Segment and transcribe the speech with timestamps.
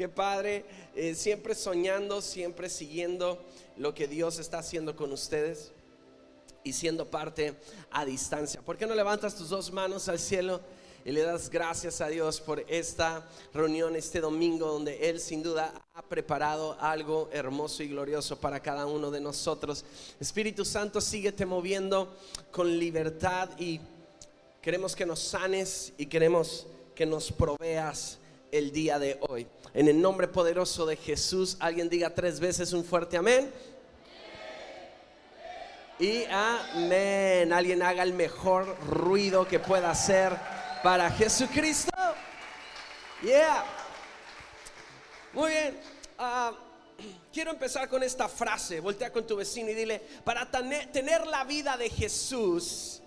[0.00, 0.64] qué padre.
[0.94, 3.38] Eh, siempre soñando, siempre siguiendo
[3.76, 5.72] lo que Dios está haciendo con ustedes
[6.64, 7.54] y siendo parte
[7.90, 8.62] a distancia.
[8.62, 10.62] ¿Por qué no levantas tus dos manos al cielo?
[11.02, 15.72] y le das gracias a Dios por esta reunión este domingo donde Él sin duda
[15.94, 19.84] ha preparado algo hermoso y glorioso para cada uno de nosotros.
[20.20, 22.14] Espíritu Santo, síguete moviendo
[22.50, 23.80] con libertad y
[24.60, 28.18] queremos que nos sanes y queremos que nos proveas
[28.52, 29.46] el día de hoy.
[29.72, 33.52] En el nombre poderoso de Jesús, alguien diga tres veces un fuerte amén.
[35.98, 37.52] Y amén.
[37.52, 40.36] Alguien haga el mejor ruido que pueda hacer
[40.82, 41.90] para Jesucristo.
[43.22, 43.64] Yeah.
[45.34, 45.80] Muy bien.
[46.18, 46.52] Ah,
[47.32, 48.80] quiero empezar con esta frase.
[48.80, 53.00] Voltea con tu vecino y dile, para tener la vida de Jesús,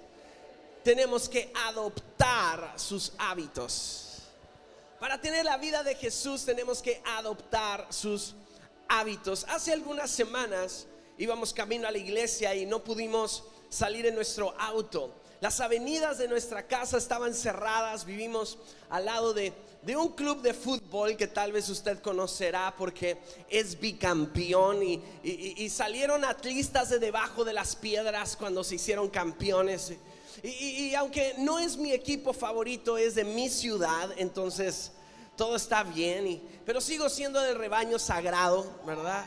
[0.84, 4.03] tenemos que adoptar sus hábitos.
[5.04, 8.36] Para tener la vida de Jesús tenemos que adoptar sus
[8.88, 9.46] hábitos.
[9.50, 10.88] Hace algunas semanas
[11.18, 15.14] íbamos camino a la iglesia y no pudimos salir en nuestro auto.
[15.42, 18.58] Las avenidas de nuestra casa estaban cerradas, vivimos
[18.90, 19.52] al lado de,
[19.94, 23.18] un club de fútbol que tal vez usted conocerá porque
[23.50, 29.96] es bicampeón y, salieron atlistas de debajo de las piedras cuando se hicieron campeones.
[30.44, 34.92] Y, aunque no es mi equipo favorito, es de mi ciudad, entonces
[35.38, 39.26] todo está bien, pero sigo siendo del rebaño sagrado, ¿verdad?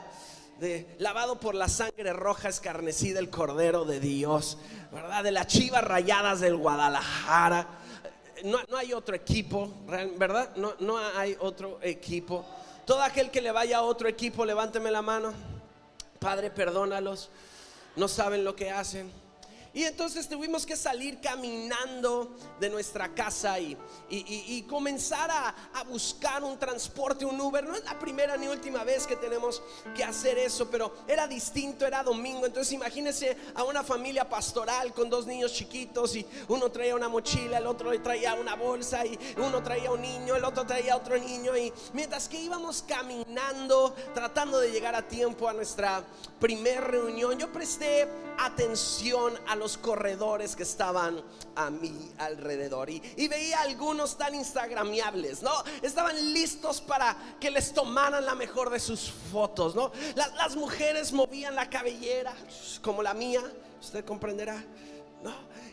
[0.61, 4.59] de, lavado por la sangre roja escarnecida el Cordero de Dios,
[4.93, 5.23] ¿verdad?
[5.23, 7.67] De las chivas rayadas del Guadalajara.
[8.45, 10.55] No, hay otro equipo, ¿verdad?
[10.57, 12.45] No, no hay otro equipo.
[12.85, 15.33] Todo aquel que le vaya a otro equipo, levánteme la mano.
[16.19, 17.31] Padre, perdónalos.
[17.97, 19.11] No saben lo que hacen.
[19.77, 23.77] Y entonces tuvimos que salir caminando de nuestra casa y,
[24.09, 27.63] y, comenzar a, a, buscar un transporte, un Uber.
[27.63, 29.63] No es la primera ni última vez que tenemos
[29.95, 32.47] que hacer eso, pero era distinto, era domingo.
[32.47, 37.59] Entonces imagínense a una familia pastoral con dos niños chiquitos y uno traía una mochila,
[37.59, 41.55] el otro traía una bolsa y uno traía un niño, el otro traía otro niño.
[41.55, 46.03] Y mientras que íbamos caminando, tratando de llegar a tiempo a nuestra
[46.41, 48.09] primer reunión, yo presté
[48.39, 51.23] atención a los corredores que estaban
[51.55, 55.53] a mi alrededor y, veía algunos tan instagramiables, ¿no?
[55.83, 59.91] Estaban listos para que les tomaran la mejor de sus fotos, ¿no?
[60.15, 62.35] Las, las mujeres movían la cabellera
[62.83, 63.43] como la mía,
[63.81, 64.63] usted comprenderá.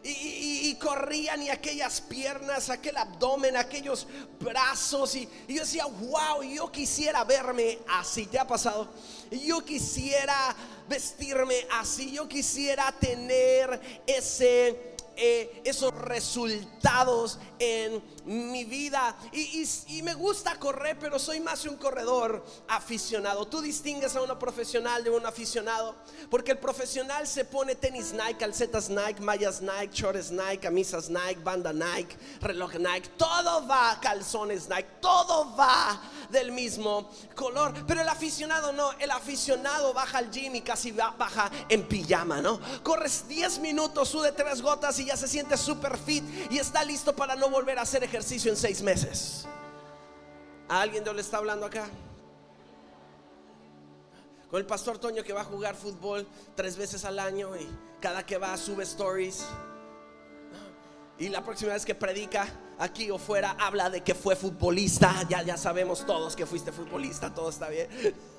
[0.05, 4.05] Y, corrían y aquellas piernas, aquel abdomen, aquellos
[4.39, 5.15] brazos.
[5.15, 8.25] Y, yo decía, wow, yo quisiera verme así.
[8.25, 8.89] ¿Te ha pasado?
[9.31, 10.55] Yo quisiera
[10.89, 12.11] vestirme así.
[12.11, 19.16] Yo quisiera tener ese eh, esos resultados en mi vida.
[19.31, 23.47] Y, me gusta correr, pero soy más un corredor aficionado.
[23.47, 25.95] Tú distingues a uno profesional de un aficionado,
[26.29, 31.39] porque el profesional se pone tenis Nike, calcetas Nike, mallas Nike, shorts Nike, camisas Nike,
[31.41, 37.73] banda Nike, reloj Nike, todo va, calzones Nike, todo va del mismo color.
[37.88, 42.59] Pero el aficionado no, el aficionado baja al gym y casi baja en pijama, ¿no?
[42.83, 47.16] Corres 10 minutos, sude tres gotas y ya se siente super fit y está listo
[47.16, 49.46] para no volver a hacer ejercicio en seis meses.
[50.69, 51.88] ¿A alguien de le está hablando acá?
[54.50, 57.68] Con el pastor Toño que va a jugar fútbol tres veces al año y
[58.00, 59.46] cada que va sube stories.
[61.18, 62.47] Y la próxima vez que predica
[62.78, 65.12] aquí o fuera habla de que fue futbolista.
[65.28, 67.90] Ya, ya sabemos todos que fuiste futbolista, todo está bien.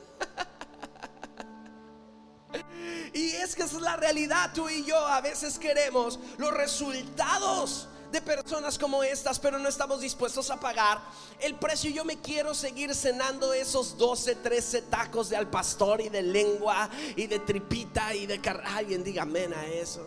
[3.13, 7.89] Y es que esa es la realidad, tú y yo a veces queremos los resultados
[8.15, 11.03] de personas como estas, pero no estamos dispuestos a pagar
[11.41, 11.91] el precio.
[11.91, 16.89] Yo me quiero seguir cenando esos 12, 13 tacos de al pastor y de lengua
[17.17, 20.07] y de tripita y de car Alguien diga amén a eso.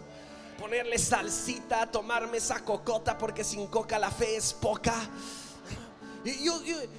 [0.58, 4.96] Ponerle salsita, tomarme esa cocota porque sin coca la fe es poca.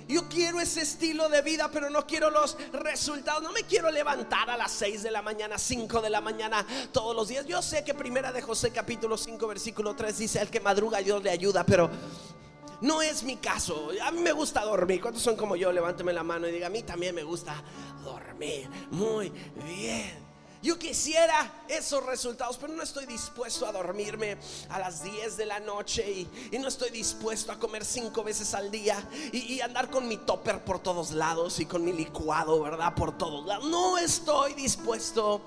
[0.08, 3.42] Yo, quiero ese estilo de vida, pero no quiero los resultados.
[3.42, 7.14] No me quiero levantar a las 6 de la mañana, 5 de la mañana todos
[7.14, 7.46] los días.
[7.46, 11.22] Yo sé que primera de José capítulo 5 versículo 3 dice, el que madruga Dios
[11.22, 11.90] le ayuda, pero
[12.80, 13.90] no es mi caso.
[14.02, 15.00] A mí me gusta dormir.
[15.00, 15.72] ¿Cuántos son como yo?
[15.72, 17.62] Levánteme la mano y diga, a mí también me gusta
[18.04, 18.68] dormir.
[18.90, 19.30] Muy
[19.66, 20.27] bien.
[20.60, 24.36] Yo quisiera esos resultados, pero no estoy dispuesto a dormirme
[24.70, 28.70] a las 10 de la noche y, no estoy dispuesto a comer cinco veces al
[28.70, 29.00] día
[29.32, 32.94] y, andar con mi topper por todos lados y con mi licuado, ¿verdad?
[32.94, 33.66] Por todos lados.
[33.68, 35.40] No estoy dispuesto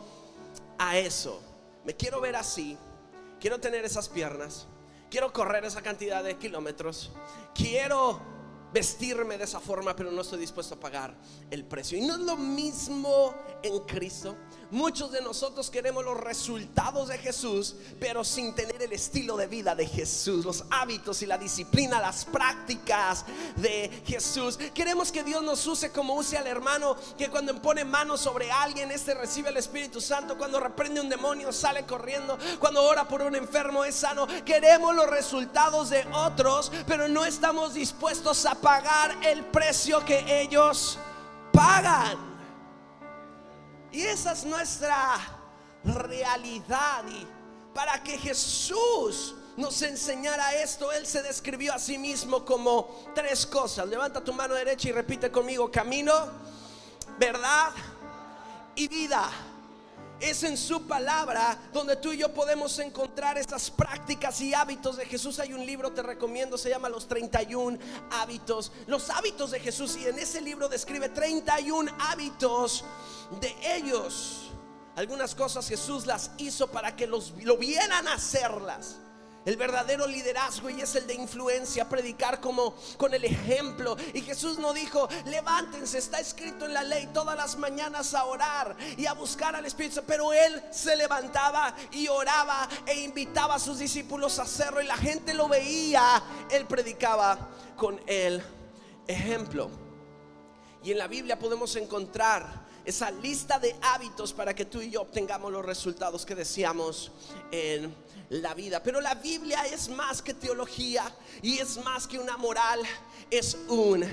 [0.78, 1.42] a eso.
[1.84, 2.78] Me quiero ver así,
[3.40, 4.68] quiero tener esas piernas,
[5.10, 7.12] quiero correr esa cantidad de kilómetros,
[7.54, 8.22] quiero
[8.72, 11.14] vestirme de esa forma, pero no estoy dispuesto a pagar
[11.50, 11.98] el precio.
[11.98, 13.34] Y no es lo mismo
[13.64, 14.36] en Cristo.
[14.72, 19.76] Muchos de nosotros queremos los resultados de Jesús, pero sin tener el estilo de vida
[19.76, 23.26] de Jesús, los hábitos y la disciplina, las prácticas
[23.58, 24.58] de Jesús.
[24.74, 28.92] Queremos que Dios nos use como use al hermano que cuando pone manos sobre alguien,
[28.92, 33.36] este recibe el Espíritu Santo, cuando reprende un demonio sale corriendo, cuando ora por un
[33.36, 34.26] enfermo es sano.
[34.46, 40.98] Queremos los resultados de otros, pero no estamos dispuestos a pagar el precio que ellos
[41.52, 42.31] pagan.
[43.92, 45.18] Y esa es nuestra
[45.84, 47.04] realidad.
[47.10, 47.28] Y
[47.74, 53.88] para que Jesús nos enseñara esto, Él se describió a sí mismo como tres cosas.
[53.88, 56.14] Levanta tu mano derecha y repite conmigo, camino,
[57.20, 57.72] verdad
[58.76, 59.30] y vida.
[60.22, 65.06] Es en su palabra donde tú y yo podemos encontrar estas prácticas y hábitos de
[65.08, 65.40] Jesús.
[65.40, 67.80] Hay un libro, te recomiendo, se llama Los 31
[68.12, 68.72] hábitos.
[68.86, 69.98] Los hábitos de Jesús.
[69.98, 72.86] Y en ese libro describe 31 hábitos
[73.42, 74.52] de ellos.
[74.96, 78.98] Algunas cosas Jesús las hizo para que los, lo vieran hacerlas.
[79.44, 83.98] El verdadero liderazgo y es el de influencia, predicar como con el ejemplo.
[84.14, 88.76] Y Jesús no dijo, levántense, está escrito en la ley todas las mañanas a orar
[88.98, 90.02] y a buscar al Espíritu.
[90.06, 94.98] Pero él se levantaba y oraba e invitaba a sus discípulos a hacerlo y la
[94.98, 96.22] gente lo veía.
[96.52, 98.44] Él predicaba con el
[99.08, 99.72] ejemplo.
[100.84, 105.02] Y en la Biblia podemos encontrar esa lista de hábitos para que tú y yo
[105.02, 107.12] obtengamos los resultados que deseamos
[107.52, 107.94] en
[108.30, 108.82] la vida.
[108.82, 111.04] Pero la Biblia es más que teología
[111.42, 112.80] y es más que una moral,
[113.30, 114.06] es un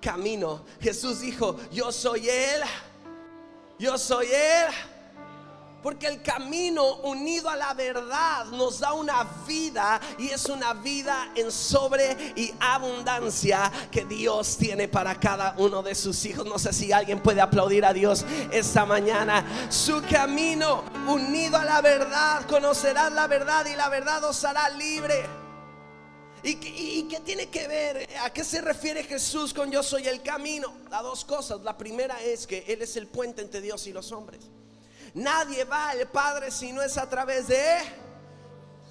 [0.00, 0.64] camino.
[0.80, 2.62] Jesús dijo, yo soy Él,
[3.78, 4.66] yo soy Él
[5.86, 11.30] porque el camino unido a la verdad nos da una vida y es una vida
[11.36, 16.44] en sobre y abundancia que Dios tiene para cada uno de sus hijos.
[16.44, 19.68] No sé si alguien puede aplaudir a Dios esta mañana.
[19.70, 25.24] Su camino unido a la verdad, conocerás la verdad y la verdad os hará libre.
[26.42, 28.08] ¿Y, qué tiene que ver?
[28.24, 30.74] ¿A qué se refiere Jesús con yo soy el camino?
[30.90, 31.60] A dos cosas.
[31.60, 34.50] La primera es que Él es el puente entre Dios y los hombres.
[35.16, 37.64] Nadie va al Padre si no es a través de...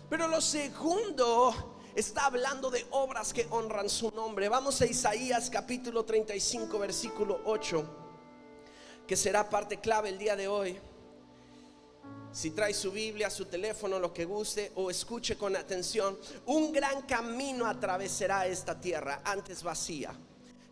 [0.09, 4.49] Pero lo segundo está hablando de obras que honran su nombre.
[4.49, 7.85] Vamos a Isaías capítulo 35, versículo 8,
[9.05, 10.79] que será parte clave el día de hoy.
[12.31, 16.17] Si trae su Biblia, su teléfono, lo que guste, o escuche con atención,
[16.47, 20.17] un gran camino atravesará esta tierra, antes vacía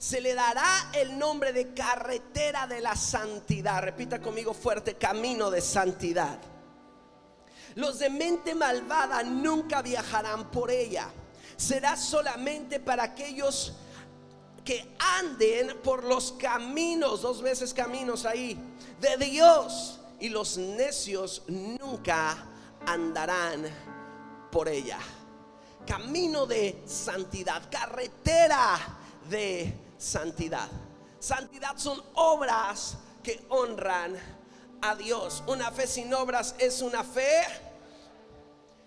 [0.03, 3.81] se le dará el nombre de carretera de la santidad.
[3.81, 6.39] Repita conmigo fuerte, camino de santidad.
[7.75, 11.07] Los de mente malvada nunca viajarán por ella.
[11.55, 13.75] Será solamente para aquellos
[14.65, 18.59] que anden por los caminos, dos veces caminos ahí,
[19.00, 20.01] de Dios.
[20.19, 22.45] Y los necios nunca
[22.85, 23.63] andarán
[24.51, 25.00] por ella.
[25.88, 28.77] Camino de santidad, carretera
[29.29, 30.67] de santidad.
[31.19, 34.17] Santidad son obras que honran
[34.81, 35.44] a Dios.
[35.47, 37.41] Una fe sin obras es una fe.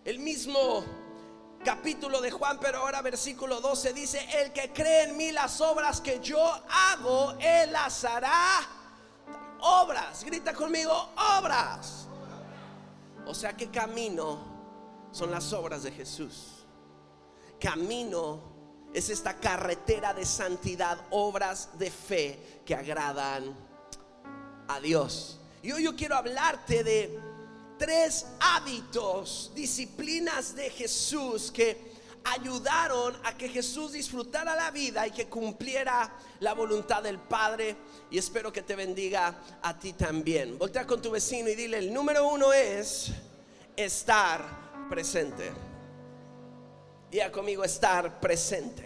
[0.04, 0.84] El mismo
[1.64, 6.00] capítulo de Juan, pero ahora versículo 12 dice, el que cree en mí las obras
[6.00, 6.38] que yo
[6.70, 8.60] hago, él las hará.
[9.60, 10.92] Obras, grita conmigo,
[11.38, 12.06] obras.
[13.26, 14.38] O sea que camino
[15.10, 16.66] son las obras de Jesús.
[17.58, 18.55] Camino
[18.96, 23.54] es esta carretera de santidad, obras de fe que agradan
[24.68, 25.38] a Dios.
[25.62, 27.20] Y hoy yo quiero hablarte de
[27.76, 31.76] tres hábitos, disciplinas de Jesús que
[32.24, 36.10] ayudaron a que Jesús disfrutara la vida y que cumpliera
[36.40, 37.76] la voluntad del Padre.
[38.10, 40.58] Y espero que te bendiga a ti también.
[40.58, 43.12] Voltea con tu vecino y dile, el número uno es
[43.76, 45.65] estar presente.
[47.10, 48.84] Diga conmigo estar presente.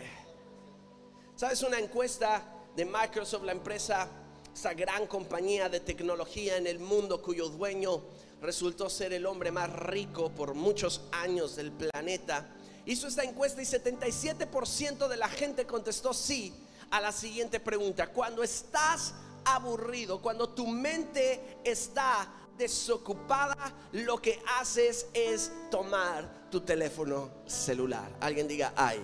[1.35, 1.63] ¿Sabes?
[1.63, 2.43] Una encuesta
[2.77, 4.09] de Microsoft, la empresa,
[4.55, 8.03] esa gran compañía de tecnología en el mundo cuyo dueño
[8.43, 12.55] resultó ser el hombre más rico por muchos años del planeta.
[12.85, 16.53] Hizo esta encuesta y 77% de la gente contestó sí
[16.91, 18.09] a la siguiente pregunta.
[18.09, 19.15] Cuando estás
[19.47, 23.57] aburrido, cuando tu mente está desocupada,
[23.93, 28.09] lo que haces es tomar tu teléfono celular.
[28.21, 29.01] Alguien diga, ay.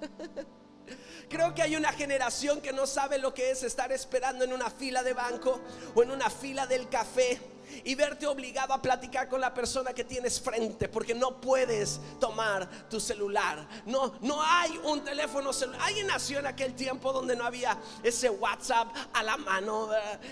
[1.28, 4.70] Creo que hay una generación que no sabe lo que es estar esperando en una
[4.70, 5.60] fila de banco
[5.94, 7.40] o en una fila del café
[7.84, 12.68] y verte obligado a platicar con la persona que tienes frente porque no puedes tomar
[12.88, 13.66] tu celular.
[13.86, 15.80] No, no hay un teléfono celular.
[15.82, 19.88] Alguien nació en aquel tiempo donde no había ese WhatsApp a la mano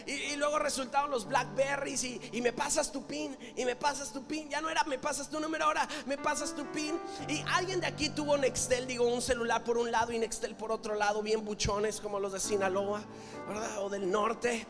[0.06, 4.48] y, luego resultaron los Blackberries y, me pasas tu pin y me pasas tu pin.
[4.50, 6.98] Ya no era me pasas tu número ahora, me pasas tu pin.
[7.28, 10.70] Y alguien de aquí tuvo Nextel, digo, un celular por un lado y Nextel por
[10.70, 13.02] otro lado, bien buchones como los de Sinaloa,
[13.48, 13.82] ¿verdad?
[13.82, 14.66] O del norte.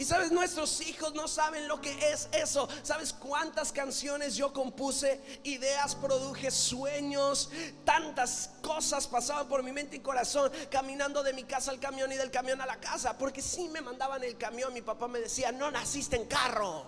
[0.00, 2.66] Y sabes, nuestros hijos no saben lo que es eso.
[2.82, 5.20] ¿Sabes cuántas canciones yo compuse?
[5.42, 7.50] Ideas, produje, sueños,
[7.84, 12.16] tantas cosas pasaban por mi mente y corazón caminando de mi casa al camión y
[12.16, 13.18] del camión a la casa.
[13.18, 16.86] Porque si me mandaban el camión, mi papá me decía, no naciste en carro.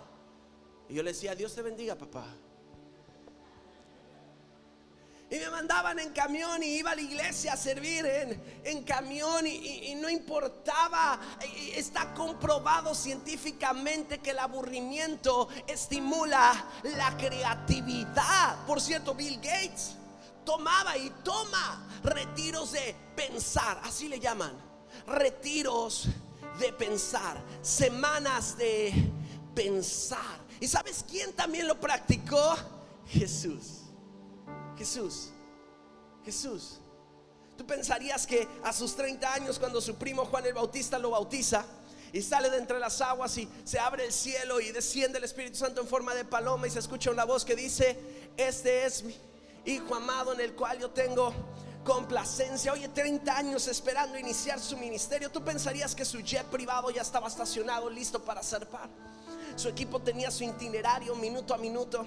[0.88, 2.24] Y yo le decía, Dios te bendiga, papá.
[5.32, 8.04] Y me mandaban en camión y iba a la iglesia a servir
[8.64, 11.18] en, camión y, no importaba.
[11.74, 18.66] Está comprobado científicamente que el aburrimiento estimula la creatividad.
[18.66, 19.92] Por cierto, Bill Gates
[20.44, 24.52] tomaba y toma retiros de pensar, así le llaman.
[25.06, 26.08] Retiros
[26.58, 29.10] de pensar, semanas de
[29.54, 30.42] pensar.
[30.60, 32.54] ¿Y sabes quién también lo practicó?
[33.06, 33.81] Jesús.
[34.76, 35.30] Jesús.
[36.24, 36.78] Jesús.
[37.56, 41.64] Tú pensarías que a sus 30 años, cuando su primo Juan el Bautista lo bautiza,
[42.12, 45.56] y sale de entre las aguas y se abre el cielo y desciende el Espíritu
[45.56, 47.98] Santo en forma de paloma y se escucha una voz que dice,
[48.36, 49.16] este es mi
[49.64, 51.32] Hijo amado en el cual yo tengo
[51.84, 52.72] complacencia.
[52.72, 55.30] Oye, 30 años esperando iniciar su ministerio.
[55.30, 58.90] Tú pensarías que su jet privado ya estaba estacionado, listo para zarpar.
[59.54, 62.04] Su equipo tenía su itinerario minuto a minuto.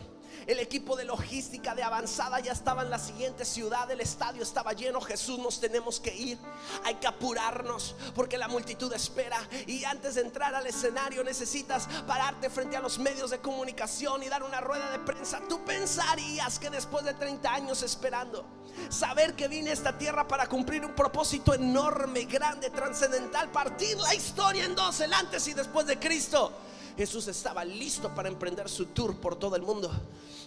[0.48, 3.90] El equipo de logística de avanzada ya estaba en la siguiente ciudad.
[3.90, 5.02] El estadio estaba lleno.
[5.02, 6.38] Jesús, nos tenemos que ir.
[6.84, 9.38] Hay que apurarnos porque la multitud espera.
[9.68, 14.30] Y antes de entrar al escenario necesitas pararte frente a los medios de comunicación y
[14.30, 15.42] dar una rueda de prensa.
[15.48, 18.46] Tú pensarías que después de 30 años esperando,
[18.90, 24.14] saber que vine a esta tierra para cumplir un propósito enorme, grande, trascendental, partir la
[24.14, 26.52] historia en dos, el antes y después de Cristo
[26.98, 29.92] Jesús estaba listo para emprender su tour por todo el mundo.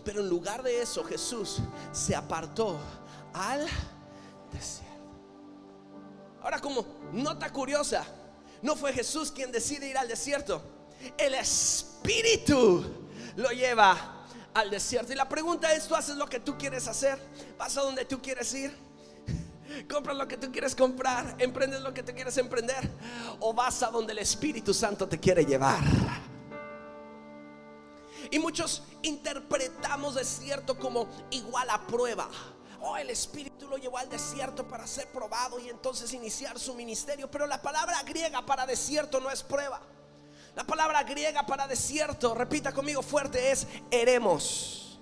[0.04, 1.58] Pero en lugar de eso, Jesús
[1.92, 2.78] se apartó
[3.34, 3.66] al
[4.52, 4.88] desierto.
[6.42, 8.04] Ahora como nota curiosa,
[8.62, 10.62] no fue Jesús quien decide ir al desierto.
[11.16, 12.84] El Espíritu
[13.36, 15.12] lo lleva al desierto.
[15.12, 17.18] Y la pregunta es, ¿tú haces lo que tú quieres hacer?
[17.58, 18.74] ¿Vas a donde tú quieres ir?
[19.90, 22.90] compras lo que tú quieres comprar, emprendes lo que tú quieres emprender
[23.40, 25.82] o vas a donde el Espíritu Santo te quiere llevar.
[28.30, 32.28] Y muchos interpretamos desierto como igual a prueba.
[32.80, 37.30] Oh, el Espíritu lo llevó al desierto para ser probado y entonces iniciar su ministerio.
[37.30, 39.80] Pero la palabra griega para desierto no es prueba.
[40.54, 44.98] La palabra griega para desierto, repita conmigo fuerte, es eremos.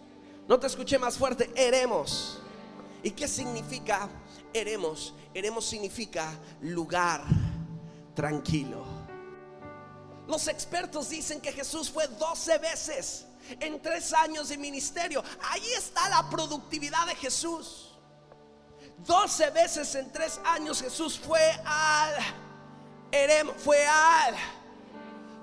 [0.46, 2.38] No te escuché más fuerte, eremos.
[3.02, 4.08] ¿Y qué significa
[4.52, 5.14] eremos?
[5.32, 6.30] Eremos significa
[6.60, 7.22] lugar
[8.14, 8.95] tranquilo.
[10.26, 13.26] Los expertos dicen que Jesús fue 12 veces
[13.60, 15.22] en tres años de ministerio.
[15.50, 17.92] Ahí está la productividad de Jesús.
[18.98, 22.14] 12 veces en tres años Jesús fue al
[23.12, 24.34] Erem, fue al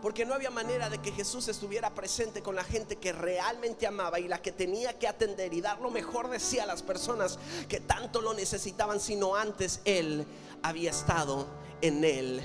[0.04, 4.20] porque no había manera de que Jesús estuviera presente con la gente que realmente amaba
[4.20, 7.40] y la que tenía que atender y dar lo mejor de sí a las personas
[7.70, 10.28] que tanto lo necesitaban, sino antes Él
[10.62, 11.48] había estado
[11.82, 12.42] en él.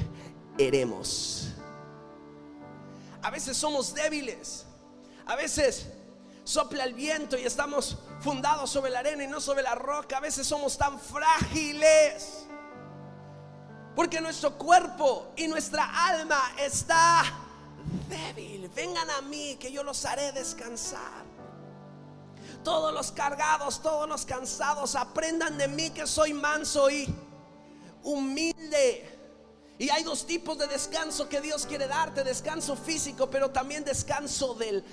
[0.56, 1.57] Eremos.
[3.22, 4.64] A veces somos débiles.
[5.26, 5.86] A veces
[6.44, 10.18] sopla el viento y estamos fundados sobre la arena y no sobre la roca.
[10.18, 12.46] A veces somos tan frágiles.
[13.94, 17.24] Porque nuestro cuerpo y nuestra alma está
[18.08, 18.70] débil.
[18.74, 21.26] Vengan a mí que yo los haré descansar.
[22.62, 27.12] Todos los cargados, todos los cansados, aprendan de mí que soy manso y
[28.02, 29.17] humilde
[29.78, 34.54] y hay dos tipos de descanso que Dios quiere darte, descanso físico, pero también descanso
[34.54, 34.84] del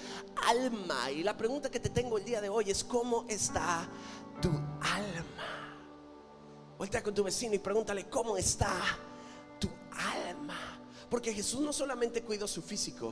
[0.47, 1.09] alma.
[1.11, 3.89] Y la pregunta que te tengo el día de hoy es, ¿cómo está
[4.39, 5.77] tu alma?
[6.77, 8.71] Vuelta con tu vecino y pregúntale, ¿cómo está
[9.59, 10.79] tu alma?
[11.09, 13.11] Porque Jesús no solamente cuidó su físico,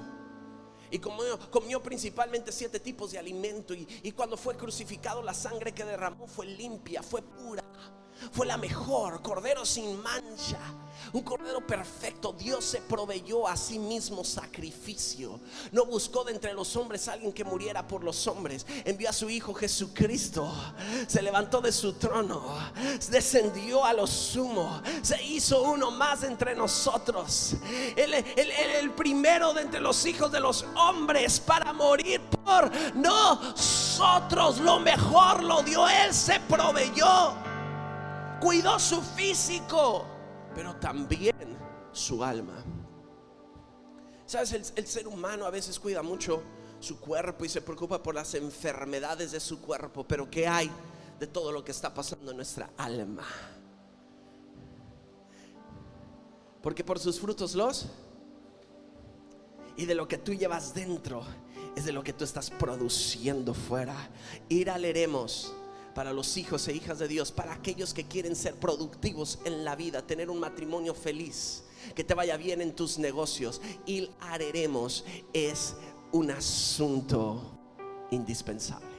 [0.91, 3.73] y comió, comió, principalmente siete tipos de alimento.
[3.73, 7.63] Y, y, cuando fue crucificado, la sangre que derramó fue limpia, fue pura.
[8.31, 10.59] Fue la mejor, cordero sin mancha.
[11.13, 15.39] Un cordero perfecto, Dios se proveyó a sí mismo sacrificio.
[15.71, 18.65] No buscó de entre los hombres a alguien que muriera por los hombres.
[18.83, 20.51] Envió a su Hijo Jesucristo.
[21.05, 22.57] Se levantó de su trono.
[23.11, 24.81] Descendió a lo sumo.
[25.03, 27.57] Se hizo uno más entre nosotros.
[27.95, 34.59] El, el primero de entre los hijos de los hombres para morir por nosotros.
[34.61, 35.87] Lo mejor lo dio.
[35.87, 37.52] Él se proveyó.
[38.43, 40.05] Cuidó su físico
[40.53, 41.35] pero también
[41.91, 42.63] su alma.
[44.25, 46.41] Sabes, el, ser humano a veces cuida mucho
[46.79, 50.71] su cuerpo y se preocupa por las enfermedades de su cuerpo, pero ¿qué hay
[51.19, 53.25] de todo lo que está pasando en nuestra alma?
[56.61, 57.87] Porque por sus frutos los...
[59.75, 61.23] Y de lo que tú llevas dentro
[61.75, 63.95] es de lo que tú estás produciendo fuera.
[64.47, 65.53] Ir a leeremos
[65.93, 69.75] para los hijos e hijas de Dios, para aquellos que quieren ser productivos en la
[69.75, 71.63] vida, tener un matrimonio feliz,
[71.95, 73.61] que te vaya bien en tus negocios.
[73.85, 75.75] Y haremos es
[76.11, 77.41] un asunto
[78.11, 78.92] indispensable.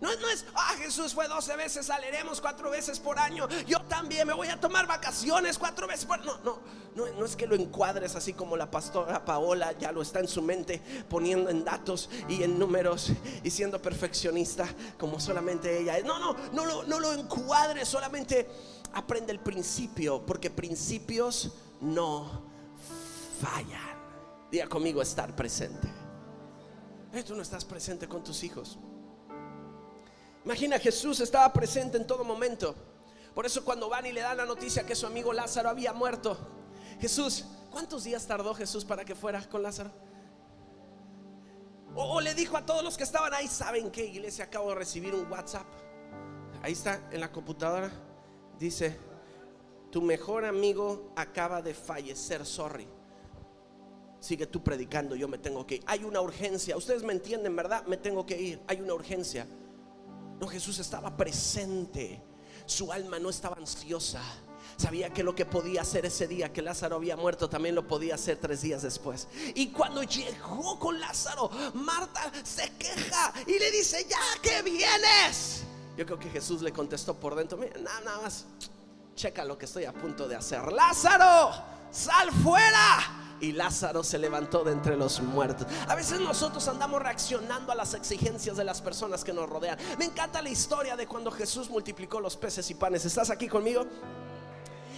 [0.00, 3.48] No, es, ah, Jesús fue 12 veces, saleremos cuatro veces por año.
[3.66, 6.60] Yo también me voy a tomar vacaciones cuatro veces por No, no,
[6.94, 10.28] no, no es que lo encuadres así como la pastora Paola ya lo está en
[10.28, 13.10] su mente, poniendo en datos y en números
[13.42, 16.04] y siendo perfeccionista como solamente ella es.
[16.04, 18.48] No, no, no, no, no lo encuadres, solamente
[18.92, 22.44] aprende el principio, porque principios no
[23.40, 23.98] fallan.
[24.50, 25.88] Diga conmigo estar presente.
[27.26, 28.78] Tú no estás presente con tus hijos.
[30.44, 32.74] Imagina, Jesús estaba presente en todo momento.
[33.34, 36.36] Por eso cuando van y le dan la noticia que su amigo Lázaro había muerto,
[37.00, 39.90] Jesús, ¿cuántos días tardó Jesús para que fuera con Lázaro?
[41.94, 44.04] O, le dijo a todos los que estaban ahí, ¿saben qué?
[44.06, 45.66] Iglesia, acabo de recibir un WhatsApp.
[46.62, 47.90] Ahí está en la computadora.
[48.58, 48.96] Dice,
[49.90, 52.86] tu mejor amigo acaba de fallecer, sorry.
[54.20, 55.84] Sigue tú predicando, yo me tengo que ir.
[55.86, 56.76] Hay una urgencia.
[56.76, 57.84] Ustedes me entienden, ¿verdad?
[57.86, 58.60] Me tengo que ir.
[58.66, 59.46] Hay una urgencia.
[60.40, 62.22] No, Jesús estaba presente.
[62.66, 64.22] Su alma no estaba ansiosa.
[64.76, 68.14] Sabía que lo que podía hacer ese día que Lázaro había muerto también lo podía
[68.14, 69.26] hacer tres días después.
[69.54, 75.64] Y cuando llegó con Lázaro, Marta se queja y le dice, ya que vienes.
[75.96, 78.44] Yo creo que Jesús le contestó por dentro, mira, nada, nada más,
[79.16, 80.72] checa lo que estoy a punto de hacer.
[80.72, 85.66] Lázaro, sal fuera y Lázaro se levantó de entre los muertos.
[85.86, 89.78] A veces nosotros andamos reaccionando a las exigencias de las personas que nos rodean.
[89.98, 93.04] Me encanta la historia de cuando Jesús multiplicó los peces y panes.
[93.04, 93.86] ¿Estás aquí conmigo?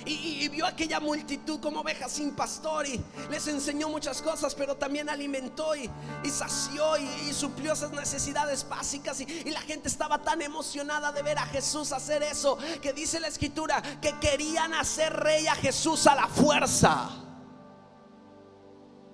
[0.07, 2.99] Y, vio aquella multitud como ovejas sin pastor y
[3.31, 5.91] les enseñó muchas cosas, pero también alimentó y,
[6.31, 9.21] sació y, suplió esas necesidades básicas.
[9.21, 13.29] y la gente estaba tan emocionada de ver a Jesús hacer eso que dice la
[13.29, 17.30] escritura que querían hacer rey a Jesús a la fuerza.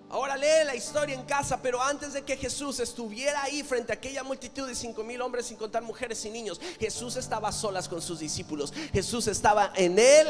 [0.08, 3.96] Ahora lee la historia en casa, pero antes de que Jesús estuviera ahí frente a
[3.96, 7.88] aquella multitud de cinco mil hombres, sin contar mujeres y niños, Jesús estaba a solas
[7.88, 8.72] con sus discípulos.
[8.92, 10.28] Jesús estaba en él,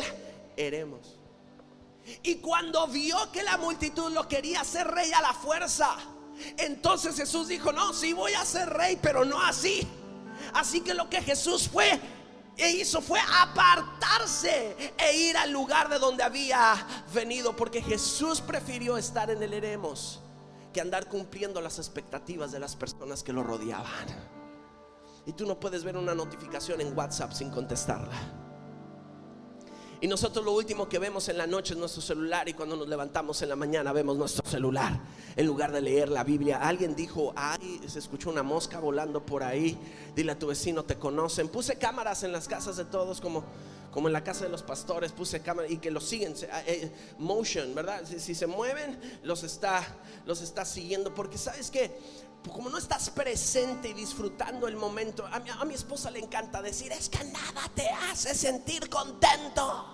[0.56, 1.16] eremos.
[2.22, 5.94] Y cuando vio que la multitud lo quería hacer rey a la fuerza,
[6.56, 9.86] entonces Jesús dijo, no, sí voy a ser rey, pero no así.
[10.54, 12.00] Así que lo que Jesús fue
[12.56, 16.74] e hizo fue apartarse e ir al lugar de donde había
[17.12, 20.20] venido, porque Jesús prefirió estar en el Eremos
[20.72, 24.06] que andar cumpliendo las expectativas de las personas que lo rodeaban.
[25.24, 28.45] Y tú no puedes ver una notificación en WhatsApp sin contestarla.
[30.00, 32.86] Y nosotros lo último que vemos en la noche es nuestro celular y cuando nos
[32.86, 35.00] levantamos en la mañana vemos nuestro celular
[35.36, 36.58] en lugar de leer la Biblia.
[36.58, 39.78] Alguien dijo, ay, se escuchó una mosca volando por ahí.
[40.14, 41.48] Dile a tu vecino, te conocen.
[41.48, 43.44] Puse cámaras en las casas de todos como,
[43.90, 45.12] como en la casa de los pastores.
[45.12, 46.34] Puse cámaras y que los siguen.
[46.42, 48.02] Eh, eh, motion, ¿verdad?
[48.04, 49.82] Si, se mueven, los está,
[50.26, 51.14] los está siguiendo.
[51.14, 51.98] Porque sabes que
[52.52, 57.08] como no estás presente y disfrutando el momento, a mi, esposa le encanta decir, es
[57.08, 59.92] que nada te hace sentir contento.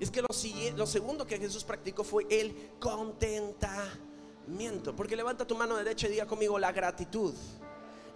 [0.00, 0.28] Es que lo,
[0.76, 4.94] lo segundo que Jesús practicó fue el contentamiento.
[4.94, 7.34] Porque levanta tu mano derecha y diga conmigo, la gratitud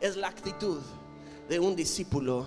[0.01, 0.81] es la actitud
[1.49, 2.47] de un discípulo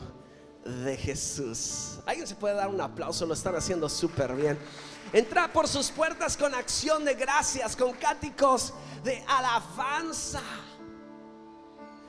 [0.64, 2.00] de Jesús.
[2.06, 4.58] Alguien se puede dar un aplauso, lo están haciendo súper bien.
[5.14, 10.42] Entra por sus puertas con acción de gracias, con cáticos de alabanza.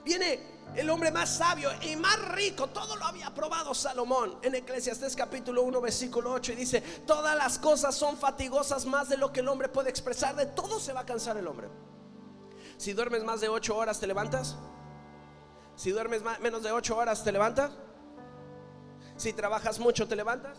[0.05, 5.17] Viene el hombre más sabio y más rico, todo lo había probado Salomón en Eclesiastés
[5.17, 9.41] capítulo 1 versículo 8 y dice, todas las cosas son fatigosas más de lo que
[9.41, 11.69] el hombre puede expresar, de todo se va a cansar el hombre.
[12.79, 14.57] Si duermes más de 8 horas, ¿te levantas?
[15.77, 17.73] Si duermes menos de 8 horas, ¿te levantas?
[19.17, 20.59] Si trabajas mucho, ¿te levantas?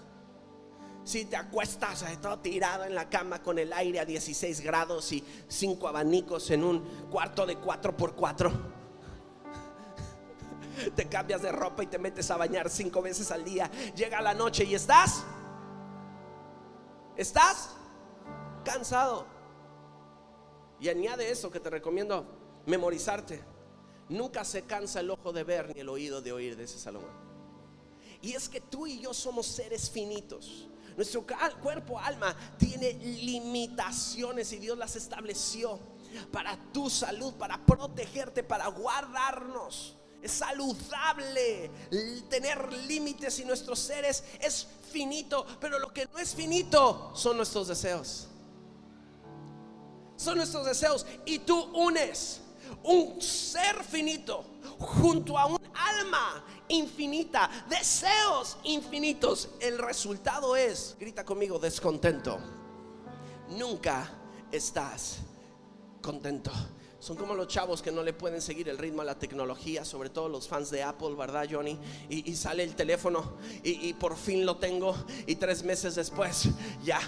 [1.03, 5.11] Si te acuestas eh, todo tirado en la cama con el aire a 16 grados
[5.11, 8.51] y cinco abanicos en un cuarto de 4x4.
[10.95, 13.69] Te cambias de ropa y te metes a bañar cinco veces al día.
[13.95, 15.23] Llega la noche y estás.
[17.15, 17.69] ¿Estás?
[18.65, 19.27] Cansado.
[20.79, 22.25] Y añade eso que te recomiendo
[22.65, 23.43] memorizarte.
[24.09, 27.11] Nunca se cansa el ojo de ver ni el oído de oír de ese Salomón.
[28.21, 30.69] Y es que tú y yo somos seres finitos.
[30.95, 31.25] Nuestro
[31.61, 35.79] cuerpo, alma, tiene limitaciones y Dios las estableció
[36.31, 39.95] para tu salud, para protegerte, para guardarnos.
[40.21, 41.69] Es saludable
[42.29, 47.67] tener límites y nuestros seres es finito, pero lo que no es finito son nuestros
[47.67, 48.27] deseos.
[50.15, 52.42] Son nuestros deseos y tú unes
[52.83, 54.45] un ser finito
[54.79, 59.49] junto a un alma infinita, deseos infinitos.
[59.59, 62.39] El resultado es, grita conmigo, descontento.
[63.49, 64.09] Nunca
[64.51, 65.19] estás
[66.01, 66.51] contento.
[66.99, 70.09] Son como los chavos que no le pueden seguir el ritmo a la tecnología, sobre
[70.09, 71.77] todo los fans de Apple, ¿verdad, Johnny?
[72.07, 74.95] Y, sale el teléfono y, y por fin lo tengo
[75.27, 76.47] y tres meses después
[76.83, 77.01] ya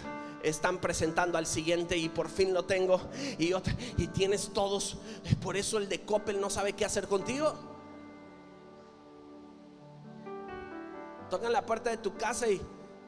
[0.46, 3.02] están presentando al siguiente y por fin lo tengo
[3.38, 3.54] y,
[3.98, 4.98] y tienes todos.
[5.42, 7.54] Por eso el de Coppel no sabe qué hacer contigo.
[11.30, 12.62] Tocan la puerta de tu casa y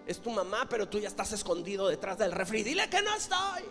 [0.06, 2.63] es tu mamá, pero tú ya estás escondido detrás del refri.
[2.63, 3.63] Dile que no estoy.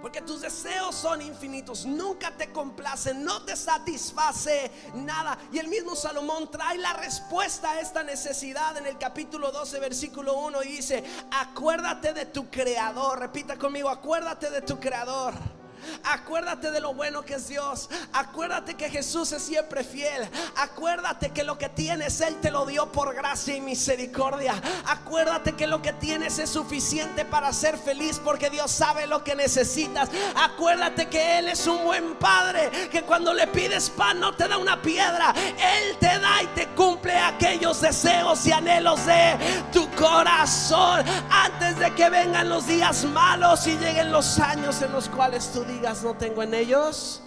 [0.00, 5.38] Porque tus deseos son infinitos, nunca te complacen, no te satisface nada.
[5.52, 10.38] Y el mismo Salomón trae la respuesta a esta necesidad en el capítulo 12, versículo
[10.38, 15.59] 1 y dice, acuérdate de tu creador, repita conmigo, acuérdate de tu creador.
[16.04, 17.88] Acuérdate de lo bueno que es Dios.
[18.12, 20.28] Acuérdate que Jesús es siempre fiel.
[20.56, 24.54] Acuérdate que lo que tienes Él te lo dio por gracia y misericordia.
[24.86, 29.34] Acuérdate que lo que tienes es suficiente para ser feliz porque Dios sabe lo que
[29.34, 30.08] necesitas.
[30.36, 32.70] Acuérdate que Él es un buen Padre.
[32.90, 35.34] Que cuando le pides pan no te da una piedra.
[35.36, 39.36] Él te da y te cumple aquellos deseos y anhelos de
[39.72, 41.04] tu corazón.
[41.30, 45.64] Antes de que vengan los días malos y lleguen los años en los cuales tú
[45.70, 47.22] digas no tengo en ellos.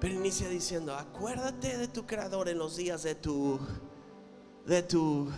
[0.00, 3.60] Pero inicia diciendo, acuérdate de tu creador en los días de tu,
[4.66, 5.30] de tu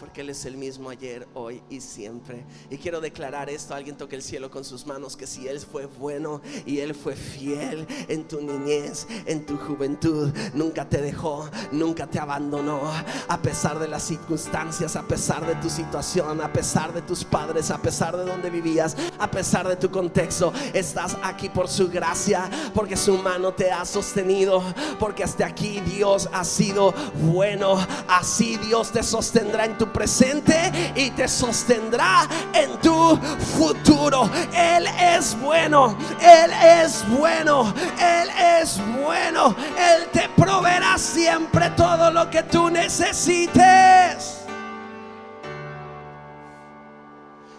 [0.00, 2.42] porque Él es el mismo ayer, hoy y siempre.
[2.70, 5.84] Y quiero declarar esto, alguien toque el cielo con sus manos, que si Él fue
[5.84, 12.06] bueno y Él fue fiel en tu niñez, en tu juventud, nunca te dejó, nunca
[12.06, 12.80] te abandonó,
[13.28, 17.70] a pesar de las circunstancias, a pesar de tu situación, a pesar de tus padres,
[17.70, 22.48] a pesar de donde vivías, a pesar de tu contexto, estás aquí por su gracia,
[22.74, 24.62] porque su mano te ha sostenido,
[24.98, 27.76] porque hasta aquí Dios ha sido bueno,
[28.08, 33.16] así Dios te sostendrá en tu presente y te sostendrá en tu
[33.56, 34.30] futuro.
[34.54, 36.50] Él es bueno, Él
[36.82, 38.28] es bueno, Él
[38.60, 39.54] es bueno.
[39.78, 44.38] Él te proveerá siempre todo lo que tú necesites.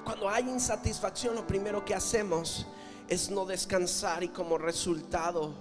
[0.03, 2.67] Cuando hay insatisfacción, lo primero que hacemos
[3.07, 5.53] es no descansar y como resultado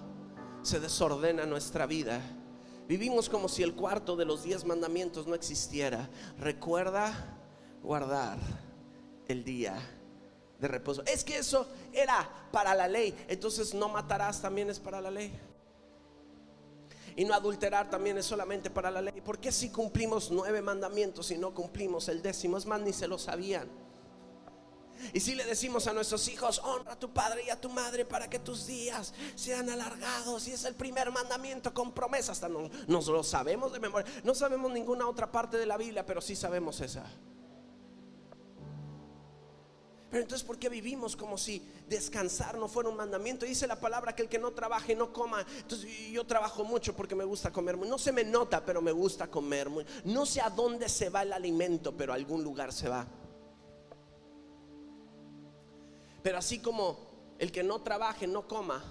[0.63, 2.21] se desordena nuestra vida.
[2.91, 6.11] Vivimos como si el cuarto de los diez mandamientos no existiera.
[6.41, 7.39] Recuerda
[7.85, 8.37] guardar
[9.29, 9.81] el día
[10.59, 11.05] de reposo.
[11.07, 13.15] Es que eso era para la ley.
[13.29, 15.33] Entonces no matarás también es para la ley.
[17.15, 19.21] Y no adulterar también es solamente para la ley.
[19.21, 22.59] ¿Por qué si cumplimos nueve mandamientos y no cumplimos el décimo?
[22.59, 23.69] Es más, ni se lo sabían.
[25.13, 28.05] Y si le decimos a nuestros hijos, honra a tu padre y a tu madre
[28.05, 30.47] para que tus días sean alargados.
[30.49, 32.33] Y es el primer mandamiento con promesa.
[32.33, 34.11] Hasta no, nos lo sabemos de memoria.
[34.25, 37.05] No sabemos ninguna otra parte de la Biblia, pero sí sabemos esa.
[40.11, 43.47] Pero entonces, ¿por qué vivimos como si descansar no fuera un mandamiento?
[43.47, 45.47] Dice la palabra que el que no trabaje no coma.
[45.59, 47.79] Entonces, yo trabajo mucho porque me gusta comer.
[47.79, 49.71] No se me nota, pero me gusta comer.
[50.05, 53.07] No sé a dónde se va el alimento, pero a algún lugar se va.
[56.23, 56.99] Pero así como
[57.39, 58.83] el que no trabaje, no coma,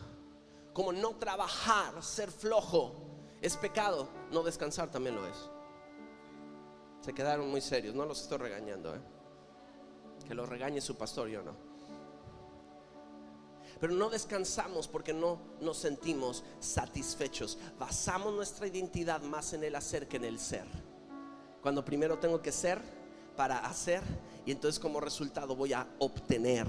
[0.74, 2.96] como no trabajar, ser flojo,
[3.42, 5.50] es pecado, no descansar también lo es.
[7.02, 9.00] Se quedaron muy serios, no los estoy regañando, ¿eh?
[10.28, 11.56] que los regañe su pastor, yo no.
[13.80, 17.58] Pero no descansamos porque no nos sentimos satisfechos.
[17.80, 20.66] Basamos nuestra identidad más en el hacer que en el ser.
[21.62, 22.82] Cuando primero tengo que ser
[23.40, 24.02] para hacer
[24.46, 26.68] y entonces como resultado voy a obtener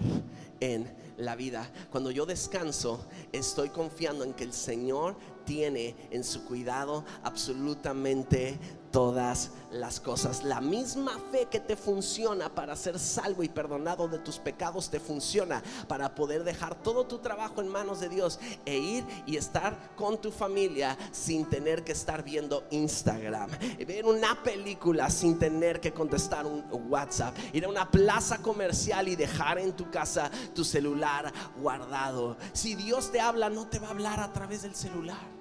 [0.60, 1.68] en la vida.
[1.90, 8.56] Cuando yo descanso, estoy confiando en que el Señor tiene en su cuidado absolutamente
[8.90, 10.44] todas las cosas.
[10.44, 15.00] La misma fe que te funciona para ser salvo y perdonado de tus pecados te
[15.00, 19.94] funciona para poder dejar todo tu trabajo en manos de Dios e ir y estar
[19.96, 23.50] con tu familia sin tener que estar viendo Instagram,
[23.86, 29.16] ver una película sin tener que contestar un WhatsApp, ir a una plaza comercial y
[29.16, 32.36] dejar en tu casa tu celular guardado.
[32.52, 35.39] Si Dios te habla, no te va a hablar a través del celular.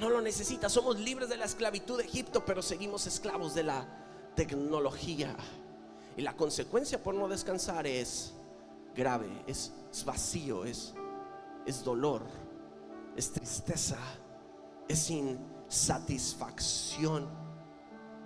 [0.00, 0.70] No lo necesita.
[0.70, 3.86] Somos libres de la esclavitud de Egipto, pero seguimos esclavos de la
[4.34, 5.36] tecnología.
[6.16, 8.32] Y la consecuencia por no descansar es
[8.96, 9.74] grave, es,
[10.06, 10.94] vacío, es,
[11.66, 12.22] es dolor,
[13.14, 13.98] es tristeza,
[14.88, 17.28] es insatisfacción.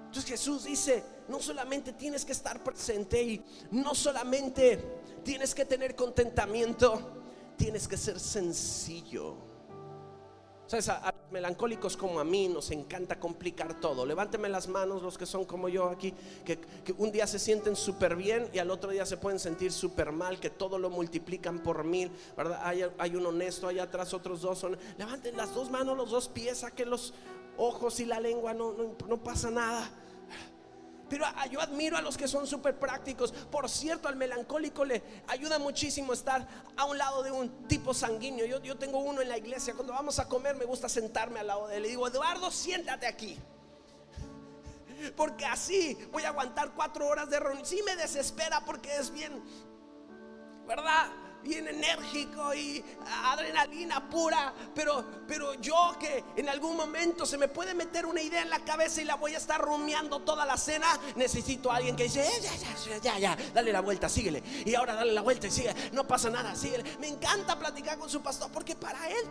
[0.07, 5.97] Entonces Jesús dice, no solamente tienes que estar presente y no solamente tienes que tener
[5.97, 7.21] contentamiento,
[7.57, 9.54] tienes que ser sencillo.
[10.67, 10.89] ¿Sabes?
[10.89, 14.07] A, los melancólicos como a mí nos encanta complicar todo.
[14.07, 16.59] Levánteme las manos los que son como yo aquí, que,
[16.97, 20.41] un día se sienten súper bien y al otro día se pueden sentir súper mal,
[20.41, 22.61] que todo lo multiplican por mil, ¿verdad?
[22.63, 24.79] Hay, hay un honesto, allá atrás otros dos son.
[24.97, 27.13] Levanten las dos manos, los dos pies, saquen los
[27.57, 29.91] ojos y la lengua, no, no, no pasa nada.
[31.09, 33.33] Pero yo admiro a los que son súper prácticos.
[33.33, 38.47] Por cierto, al melancólico le ayuda muchísimo estar a un lado de un tipo sanguíneo.
[38.47, 39.75] Yo, yo tengo uno en la iglesia.
[39.75, 41.83] Cuando vamos a comer me gusta sentarme al lado de él.
[41.83, 43.39] Le digo, Eduardo, siéntate aquí.
[45.17, 47.67] Porque así voy a aguantar cuatro horas de reunión.
[47.67, 49.43] Sí me desespera porque es bien,
[50.67, 51.11] ¿verdad?
[51.45, 52.83] Bien enérgico y
[53.25, 58.43] adrenalina pura, pero, pero yo que en algún momento se me puede meter una idea
[58.43, 61.95] en la cabeza y la voy a estar rumiando toda la cena, necesito a alguien
[61.95, 64.43] que dice, eh, ya, ya, ya, ya, dale la vuelta, síguele.
[64.65, 66.85] Y ahora dale la vuelta y sigue, no pasa nada, síguele.
[66.99, 69.31] Me encanta platicar con su pastor porque para él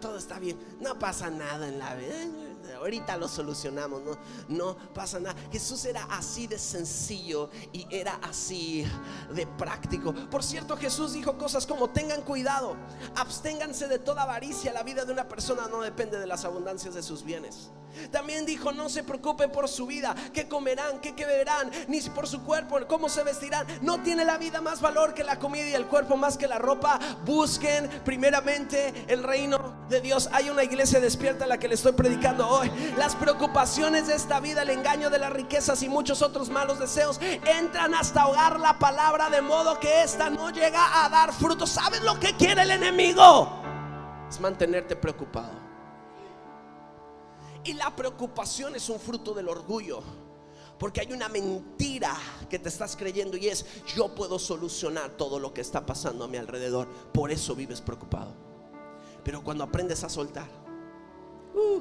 [0.00, 4.02] todo está bien, no pasa nada en la vida ahorita lo solucionamos,
[4.48, 5.36] no, pasa nada.
[5.50, 8.84] Jesús era así de sencillo y era así
[9.32, 10.12] de práctico.
[10.30, 12.76] Por cierto, Jesús dijo cosas como tengan cuidado,
[13.14, 14.72] absténganse de toda avaricia.
[14.72, 17.70] La vida de una persona no depende de las abundancias de sus bienes.
[18.10, 22.42] También dijo, no se preocupen por su vida, qué comerán, qué, beberán, ni por su
[22.44, 23.66] cuerpo, cómo se vestirán.
[23.82, 26.58] No tiene la vida más valor que la comida y el cuerpo más que la
[26.58, 26.98] ropa.
[27.24, 30.28] Busquen primeramente el reino de Dios.
[30.32, 32.70] Hay una iglesia despierta a la que le estoy predicando hoy.
[32.96, 37.20] Las preocupaciones de esta vida, el engaño de las riquezas y muchos otros malos deseos
[37.46, 41.66] entran hasta ahogar la palabra de modo que esta no llega a dar fruto.
[41.66, 43.62] ¿Sabes lo que quiere el enemigo?
[44.28, 45.66] Es mantenerte preocupado.
[47.64, 50.02] Y la preocupación es un fruto del orgullo.
[50.78, 52.14] Porque hay una mentira
[52.50, 56.28] que te estás creyendo y es, yo puedo solucionar todo lo que está pasando a
[56.28, 56.86] mi alrededor.
[57.12, 58.55] Por eso vives preocupado.
[59.26, 60.46] Pero cuando aprendes a soltar,
[61.52, 61.80] uh,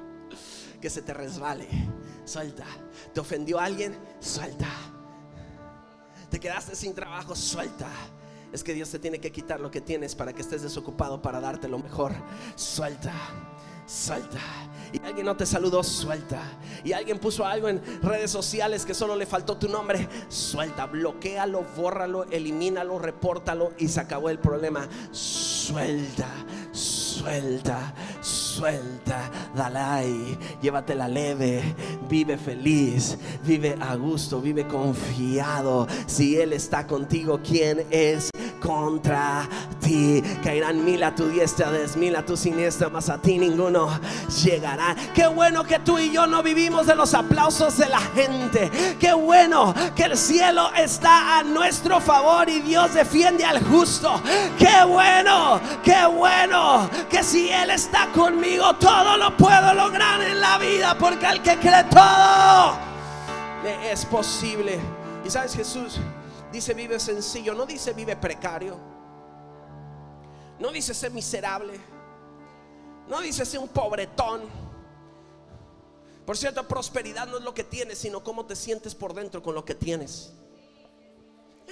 [0.80, 1.68] que se te resbale,
[2.24, 2.64] suelta.
[3.12, 3.94] ¿Te ofendió alguien?
[4.18, 4.70] Suelta.
[6.30, 7.36] ¿Te quedaste sin trabajo?
[7.36, 7.90] Suelta.
[8.50, 11.38] Es que Dios te tiene que quitar lo que tienes para que estés desocupado para
[11.38, 12.12] darte lo mejor.
[12.56, 13.12] Suelta
[13.86, 14.40] suelta.
[14.92, 16.40] Y alguien no te saludó, suelta.
[16.84, 20.86] Y alguien puso algo en redes sociales que solo le faltó tu nombre, suelta.
[20.86, 24.88] Bloquealo, bórralo, elimínalo, repórtalo y se acabó el problema.
[25.10, 26.28] Suelta,
[26.70, 27.03] suelta,
[28.20, 29.30] suelta.
[29.54, 31.74] Dale ahí, llévatela leve.
[32.08, 35.86] Vive feliz, vive a gusto, vive confiado.
[36.06, 39.48] Si Él está contigo, ¿quién es contra
[39.80, 40.22] ti?
[40.42, 43.88] Caerán mil a tu diestra, diez a tu siniestra, más a ti ninguno
[44.42, 44.94] llegará.
[45.14, 48.70] Qué bueno que tú y yo no vivimos de los aplausos de la gente.
[48.98, 54.20] Qué bueno que el cielo está a nuestro favor y Dios defiende al justo.
[54.58, 60.58] Qué bueno, qué bueno que si Él está conmigo, todo lo puedo lograr en la
[60.58, 62.76] vida porque al que cree todo
[63.84, 64.80] es posible.
[65.24, 66.00] Y sabes, Jesús
[66.50, 68.76] dice vive sencillo, no dice vive precario,
[70.58, 71.80] no dice ser miserable.
[73.06, 74.40] No dice ser un pobretón.
[76.24, 79.54] Por cierto, prosperidad no es lo que tienes, sino cómo te sientes por dentro con
[79.54, 80.32] lo que tienes.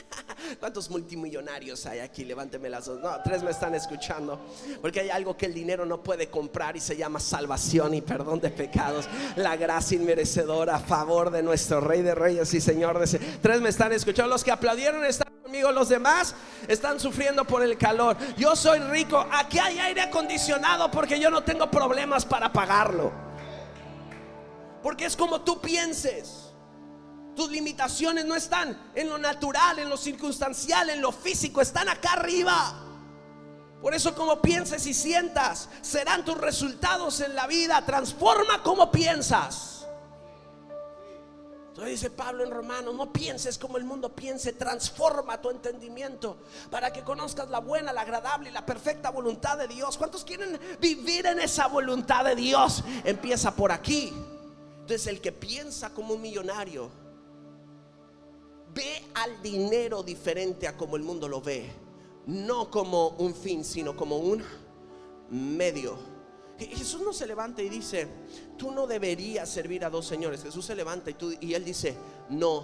[0.60, 2.24] ¿Cuántos multimillonarios hay aquí?
[2.24, 3.00] Levánteme las dos.
[3.00, 4.40] No, tres me están escuchando.
[4.80, 8.40] Porque hay algo que el dinero no puede comprar y se llama salvación y perdón
[8.40, 9.08] de pecados.
[9.36, 13.02] La gracia inmerecedora a favor de nuestro Rey de Reyes y Señor
[13.40, 14.30] Tres me están escuchando.
[14.30, 15.72] Los que aplaudieron están conmigo.
[15.72, 16.34] Los demás
[16.68, 18.16] están sufriendo por el calor.
[18.36, 19.24] Yo soy rico.
[19.30, 23.12] Aquí hay aire acondicionado porque yo no tengo problemas para pagarlo.
[24.82, 26.41] Porque es como tú pienses.
[27.34, 32.12] Tus limitaciones no están en lo natural, en lo circunstancial, en lo físico, están acá
[32.12, 32.78] arriba.
[33.80, 37.84] Por eso como pienses y sientas serán tus resultados en la vida.
[37.84, 39.86] Transforma como piensas.
[41.70, 46.36] Entonces dice Pablo en Romanos, no pienses como el mundo piense, transforma tu entendimiento
[46.70, 49.96] para que conozcas la buena, la agradable y la perfecta voluntad de Dios.
[49.96, 52.84] ¿Cuántos quieren vivir en esa voluntad de Dios?
[53.04, 54.12] Empieza por aquí.
[54.80, 57.01] Entonces el que piensa como un millonario
[58.74, 61.70] ve al dinero diferente a como el mundo lo ve.
[62.26, 64.42] No como un fin, sino como un
[65.30, 66.12] medio
[66.66, 68.08] Jesús no se levanta y dice,
[68.56, 70.42] tú no deberías servir a dos señores.
[70.42, 71.96] Jesús se levanta y, tú, y él dice,
[72.28, 72.62] no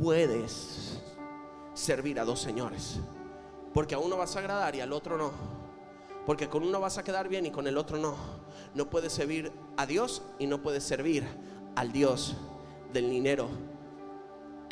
[0.00, 1.00] puedes
[1.74, 2.96] servir a dos señores.
[3.72, 5.32] Porque a uno vas a agradar y al otro no.
[6.26, 8.14] Porque con uno vas a quedar bien y con el otro no.
[8.74, 11.24] No puedes servir a Dios y no puedes servir
[11.76, 12.34] al Dios
[12.92, 13.48] del dinero,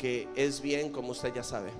[0.03, 1.71] que es bien como usted ya sabe.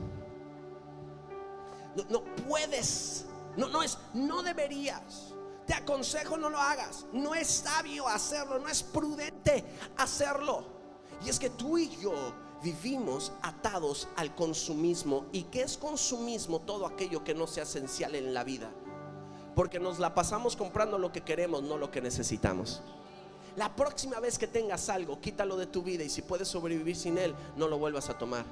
[2.09, 3.25] No, puedes,
[3.57, 5.33] no, no es, no deberías.
[5.67, 7.05] Te aconsejo no lo hagas.
[7.11, 9.65] No es sabio hacerlo, no es prudente
[9.97, 10.63] hacerlo.
[11.25, 12.13] Y es que tú y yo
[12.63, 15.25] vivimos atados al consumismo.
[15.33, 16.61] ¿Y qué es consumismo?
[16.61, 18.71] Todo aquello que no sea esencial en la vida.
[19.53, 22.81] Porque nos la pasamos comprando lo que queremos, no lo que necesitamos.
[23.55, 27.17] La próxima vez que tengas algo, quítalo de tu vida y si puedes sobrevivir sin
[27.17, 28.45] él, no lo vuelvas a tomar.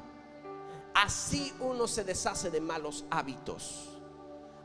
[0.93, 3.97] Así uno se deshace de malos hábitos.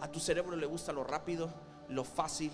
[0.00, 1.48] A tu cerebro le gusta lo rápido,
[1.88, 2.52] lo fácil.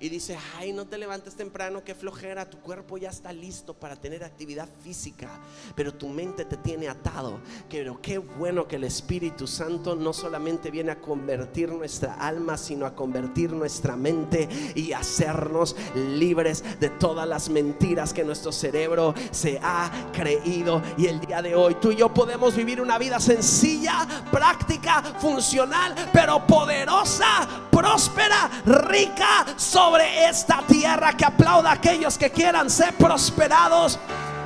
[0.00, 3.96] Y dice, ay, no te levantes temprano, que flojera, tu cuerpo ya está listo para
[3.96, 5.28] tener actividad física,
[5.74, 7.40] pero tu mente te tiene atado.
[7.68, 12.86] Pero qué bueno que el Espíritu Santo no solamente viene a convertir nuestra alma, sino
[12.86, 19.58] a convertir nuestra mente y hacernos libres de todas las mentiras que nuestro cerebro se
[19.60, 20.80] ha creído.
[20.96, 25.94] Y el día de hoy tú y yo podemos vivir una vida sencilla, práctica, funcional,
[26.12, 34.00] pero poderosa, próspera, rica, sobre esta tierra, que aplauda a aquellos que quieran ser prosperados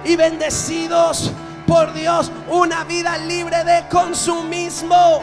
[0.05, 1.33] y bendecidos
[1.67, 2.31] por Dios.
[2.51, 5.23] Una vida libre de consumismo.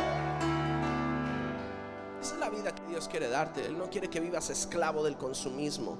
[2.19, 3.63] Esa es la vida que Dios quiere darte.
[3.63, 5.99] Él no quiere que vivas esclavo del consumismo.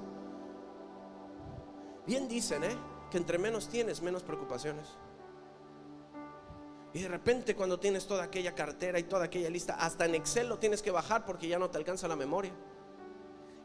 [2.06, 2.76] Bien dicen, ¿eh?
[3.08, 4.88] Que entre menos tienes, menos preocupaciones.
[6.92, 10.48] Y de repente cuando tienes toda aquella cartera y toda aquella lista, hasta en Excel
[10.48, 12.52] lo tienes que bajar porque ya no te alcanza la memoria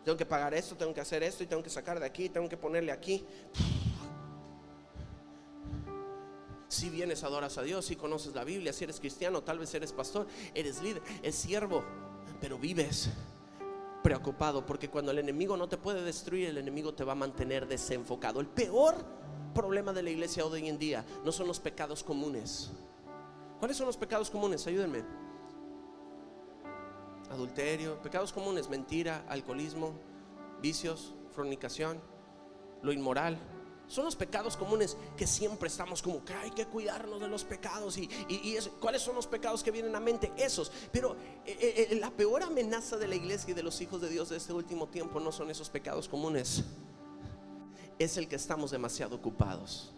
[0.05, 2.47] tengo que pagar esto, tengo que hacer esto y tengo que sacar de aquí, tengo
[2.47, 3.25] que ponerle aquí.
[6.67, 9.91] Si vienes, adoras a Dios, si conoces la Biblia, si eres cristiano, tal vez eres
[9.91, 11.83] pastor, eres líder, es siervo,
[12.39, 13.09] pero vives
[14.03, 17.67] preocupado porque cuando el enemigo no te puede destruir, el enemigo te va a mantener
[17.67, 18.39] desenfocado.
[18.39, 18.95] El peor
[19.55, 22.69] problema de la iglesia hoy en día no son los pecados comunes.
[23.65, 24.67] ¿Cuáles son los pecados comunes?
[24.67, 25.04] Ayúdenme
[27.32, 29.95] adulterio, pecados comunes, mentira, alcoholismo,
[30.62, 31.99] vicios, fornicación,
[32.84, 33.39] lo inmoral.
[33.88, 37.97] Son los pecados comunes que siempre estamos como que hay que cuidarnos de los pecados.
[37.97, 38.08] ¿Y,
[38.80, 40.32] cuáles son los pecados que vienen a mente?
[40.38, 40.71] Esos.
[40.91, 44.10] Pero eh, eh, eh, la peor amenaza de la iglesia y de los hijos de
[44.10, 46.63] Dios de este último tiempo no son esos pecados comunes.
[47.97, 49.91] Es el que estamos demasiado ocupados.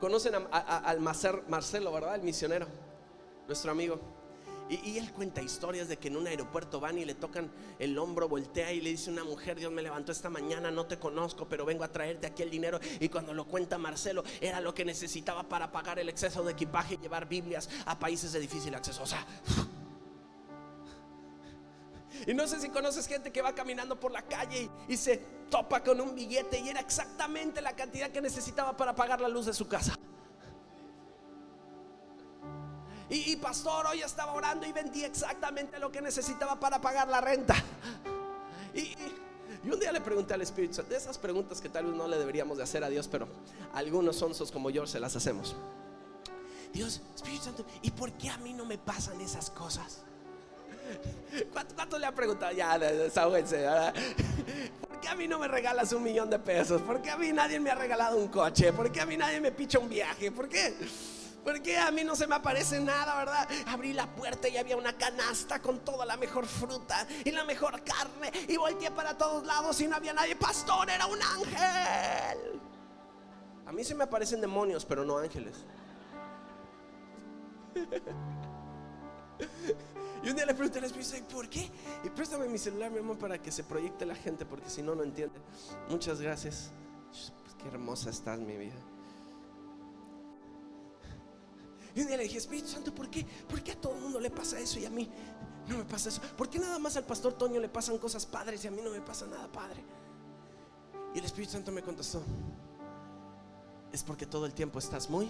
[0.00, 2.16] Conocen al Marcelo, ¿verdad?
[2.16, 2.66] El misionero,
[3.46, 3.98] nuestro amigo.
[4.68, 8.28] Y, él cuenta historias de que en un aeropuerto van y le tocan el hombro,
[8.28, 11.64] voltea y le dice una mujer, Dios me levantó esta mañana, no te conozco, pero
[11.64, 12.80] vengo a traerte aquí el dinero.
[12.98, 16.94] Y cuando lo cuenta Marcelo, era lo que necesitaba para pagar el exceso de equipaje
[16.94, 19.04] y llevar Biblias a países de difícil acceso.
[19.04, 19.24] O sea,
[22.26, 25.82] y no sé si conoces gente que va caminando por la calle y, se topa
[25.82, 29.54] con un billete y era exactamente la cantidad que necesitaba para pagar la luz de
[29.54, 29.94] su casa.
[33.08, 37.54] Y, pastor, hoy estaba orando y vendí exactamente lo que necesitaba para pagar la renta.
[38.74, 38.96] Y,
[39.70, 42.18] un día le pregunté al Espíritu Santo, de esas preguntas que tal vez no le
[42.18, 43.28] deberíamos de hacer a Dios, pero
[43.72, 45.54] algunos sonsos como yo se las hacemos.
[46.72, 50.02] Dios, Espíritu Santo, ¿y por qué a mí no me pasan esas cosas?
[51.74, 52.52] ¿Cuánto, le ha preguntado?
[52.52, 53.94] Ya, desahóguense, ¿verdad?
[54.88, 56.82] ¿Por qué a mí no me regalas un millón de pesos?
[56.82, 58.72] ¿Por qué a mí nadie me ha regalado un coche?
[58.72, 60.30] ¿Por qué a mí nadie me picha un viaje?
[60.30, 60.74] ¿Por qué?
[61.44, 63.48] ¿Por qué a mí no se me aparece nada, verdad?
[63.66, 67.84] Abrí la puerta y había una canasta con toda la mejor fruta y la mejor
[67.84, 68.32] carne.
[68.48, 70.34] Y volteé para todos lados y no había nadie.
[70.34, 72.60] Pastor, era un ángel.
[73.64, 75.54] A mí se me aparecen demonios, pero no ángeles.
[80.26, 81.70] Y un día le pregunté al Espíritu, ¿por qué?
[82.02, 84.92] Y préstame mi celular, mi amor, para que se proyecte la gente, porque si no,
[84.96, 85.36] no entiende.
[85.88, 86.72] Muchas gracias.
[87.12, 88.74] Pues qué hermosa estás, mi vida.
[91.94, 93.24] Y un día le dije, Espíritu Santo, ¿por qué?
[93.48, 95.08] ¿Por qué a todo el mundo le pasa eso y a mí
[95.68, 96.20] no me pasa eso?
[96.36, 98.90] ¿Por qué nada más al pastor Toño le pasan cosas padres y a mí no
[98.90, 99.84] me pasa nada padre?
[101.14, 102.20] Y el Espíritu Santo me contestó,
[103.92, 105.28] es porque todo el tiempo estás muy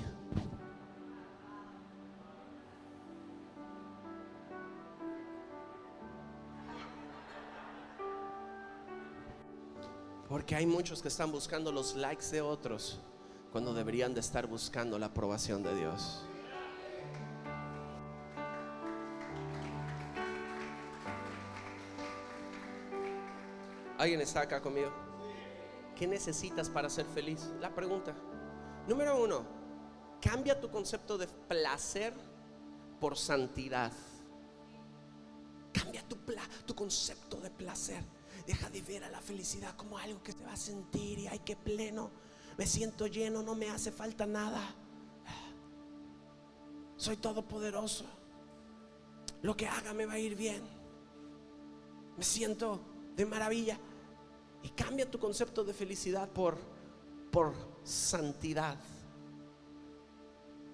[10.29, 12.99] Porque hay muchos que están buscando los likes de otros
[13.53, 16.23] cuando deberían de estar buscando la aprobación de Dios.
[23.99, 24.93] ¿Alguien está acá conmigo?
[25.95, 27.51] ¿Qué necesitas para ser feliz?
[27.61, 28.15] La pregunta.
[28.87, 29.45] Número uno,
[30.21, 32.13] cambia tu concepto de placer
[33.01, 33.93] por santidad.
[35.73, 36.19] Cambia tu,
[36.67, 38.03] tu concepto de placer.
[38.47, 41.41] Deja de ver a la felicidad como algo que te va a sentir y hay
[41.41, 42.11] que pleno.
[42.57, 44.63] Me siento lleno, no me hace falta nada.
[46.97, 48.05] Soy todopoderoso.
[49.43, 50.63] Lo que haga me va a ir bien.
[52.17, 52.81] Me siento
[53.17, 53.79] de maravilla.
[54.63, 56.57] Y cambia tu concepto de felicidad por,
[57.33, 58.79] por santidad.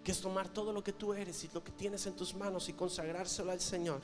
[0.05, 2.69] Que es tomar todo lo que tú eres y lo que tienes en tus manos
[2.69, 4.03] y consagrárselo al Señor.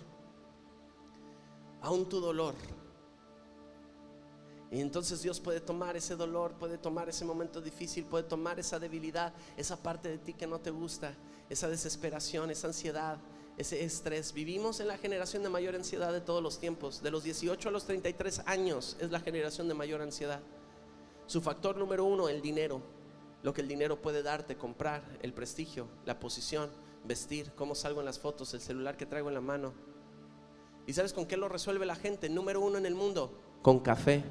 [1.82, 2.54] Aún tu dolor
[4.70, 8.78] y entonces Dios puede tomar ese dolor, puede tomar ese momento difícil, puede tomar esa
[8.78, 11.14] debilidad, esa parte de ti que no te gusta,
[11.48, 13.18] esa desesperación, esa ansiedad,
[13.56, 14.34] ese estrés.
[14.34, 17.02] Vivimos en la generación de mayor ansiedad de todos los tiempos.
[17.02, 20.40] De los 18 a los 33 años es la generación de mayor ansiedad.
[21.26, 22.82] Su factor número uno, el dinero.
[23.42, 26.68] Lo que el dinero puede darte, comprar, el prestigio, la posición,
[27.04, 29.72] vestir, cómo salgo en las fotos, el celular que traigo en la mano.
[30.86, 32.28] ¿Y sabes con qué lo resuelve la gente?
[32.28, 34.24] Número uno en el mundo, con café.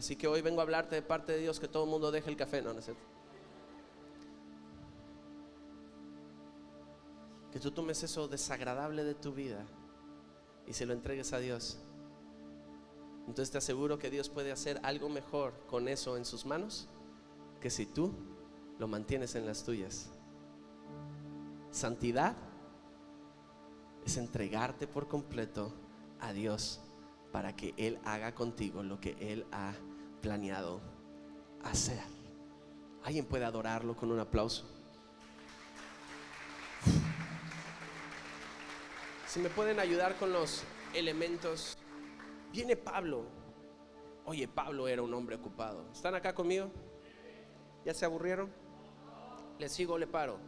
[0.00, 2.30] Así que hoy vengo a hablarte de parte de Dios que todo el mundo deje
[2.30, 2.80] el café, no, no
[7.52, 9.62] Que tú tomes eso desagradable de tu vida
[10.66, 11.80] y se lo entregues a Dios.
[13.26, 16.88] Entonces te aseguro que Dios puede hacer algo mejor con eso en sus manos
[17.60, 18.14] que si tú
[18.78, 20.08] lo mantienes en las tuyas.
[21.72, 22.38] Santidad
[24.06, 25.74] es entregarte por completo
[26.20, 26.80] a Dios
[27.32, 29.72] para que Él haga contigo lo que Él ha
[30.20, 30.80] planeado
[31.62, 32.00] hacer.
[33.04, 34.66] ¿Alguien puede adorarlo con un aplauso?
[39.26, 41.78] Si me pueden ayudar con los elementos.
[42.52, 43.26] Viene Pablo.
[44.24, 45.88] Oye, Pablo era un hombre ocupado.
[45.92, 46.70] ¿Están acá conmigo?
[47.84, 48.50] ¿Ya se aburrieron?
[49.58, 50.38] ¿Le sigo o le paro?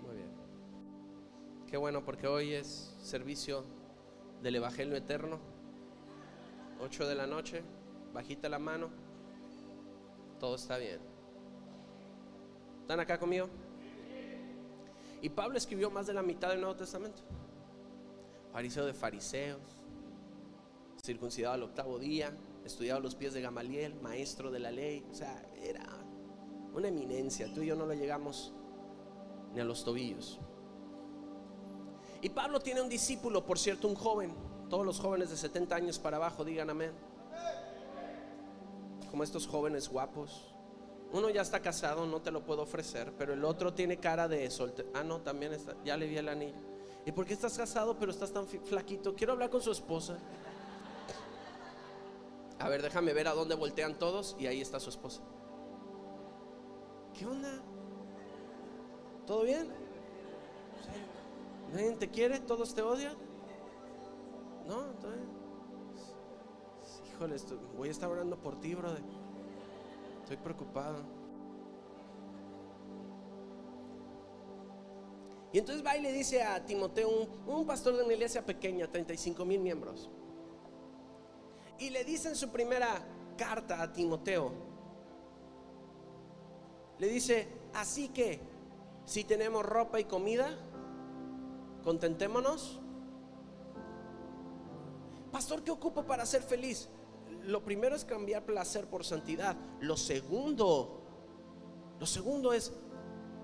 [0.00, 0.30] Muy bien.
[1.66, 3.64] Qué bueno porque hoy es servicio
[4.42, 5.51] del Evangelio Eterno.
[6.82, 7.62] 8 de la noche
[8.12, 8.90] bajita la mano,
[10.40, 10.98] todo está bien.
[12.80, 13.48] ¿Están acá conmigo?
[15.20, 17.22] Y Pablo escribió más de la mitad del Nuevo Testamento.
[18.52, 19.60] Fariseo de fariseos,
[21.00, 25.06] circuncidado al octavo día, estudiado los pies de Gamaliel, maestro de la ley.
[25.08, 25.86] O sea, era
[26.74, 27.46] una eminencia.
[27.54, 28.52] Tú y yo no lo llegamos
[29.54, 30.40] ni a los tobillos.
[32.20, 34.51] Y Pablo tiene un discípulo, por cierto, un joven.
[34.72, 36.92] Todos los jóvenes de 70 años para abajo, digan amén
[39.10, 40.54] como estos jóvenes guapos.
[41.12, 44.50] Uno ya está casado, no te lo puedo ofrecer, pero el otro tiene cara de
[44.50, 44.88] soltero.
[44.94, 46.56] Ah, no, también está, ya le vi el anillo.
[47.04, 49.14] ¿Y por qué estás casado pero estás tan flaquito?
[49.14, 50.16] Quiero hablar con su esposa.
[52.58, 55.20] A ver, déjame ver a dónde voltean todos y ahí está su esposa.
[57.12, 57.60] ¿Qué onda?
[59.26, 59.68] ¿Todo bien?
[61.74, 62.40] ¿Nadie te quiere?
[62.40, 63.31] ¿Todos te odian?
[64.66, 65.42] No, ¿todo bien?
[67.76, 69.02] voy a estar orando por ti, brother.
[70.22, 70.98] Estoy preocupado.
[75.52, 79.44] Y entonces va y le dice a Timoteo, un, pastor de una iglesia pequeña, 35
[79.44, 80.10] mil miembros.
[81.78, 83.04] Y le dice en su primera
[83.36, 84.52] carta a Timoteo,
[86.98, 88.40] le dice, así que
[89.04, 90.56] si tenemos ropa y comida,
[91.84, 92.81] contentémonos.
[95.32, 96.88] Pastor, ¿qué ocupo para ser feliz?
[97.44, 99.56] lo primero es cambiar placer por santidad.
[99.80, 101.02] Lo segundo,
[101.98, 102.72] lo segundo es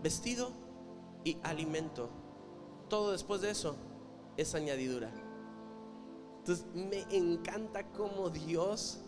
[0.02, 0.52] vestido
[1.24, 2.10] y alimento.
[2.88, 3.76] Todo después de eso
[4.36, 5.10] es añadidura.
[6.38, 9.00] Entonces me encanta cómo Dios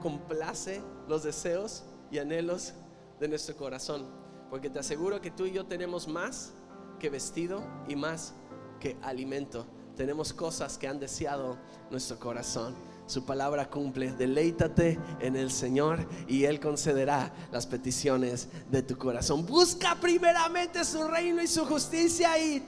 [0.00, 2.74] complace los deseos y anhelos
[3.18, 4.06] de nuestro corazón.
[4.50, 6.52] Porque te aseguro que tú y yo tenemos más
[6.98, 8.34] que vestido y más
[8.78, 9.66] que alimento.
[10.00, 11.58] Tenemos cosas que han deseado
[11.90, 12.74] nuestro corazón
[13.04, 14.12] su palabra cumple.
[14.12, 19.44] Deleítate en el Señor y Él concederá las peticiones de tu corazón.
[19.44, 22.66] Busca primeramente su reino y su justicia y.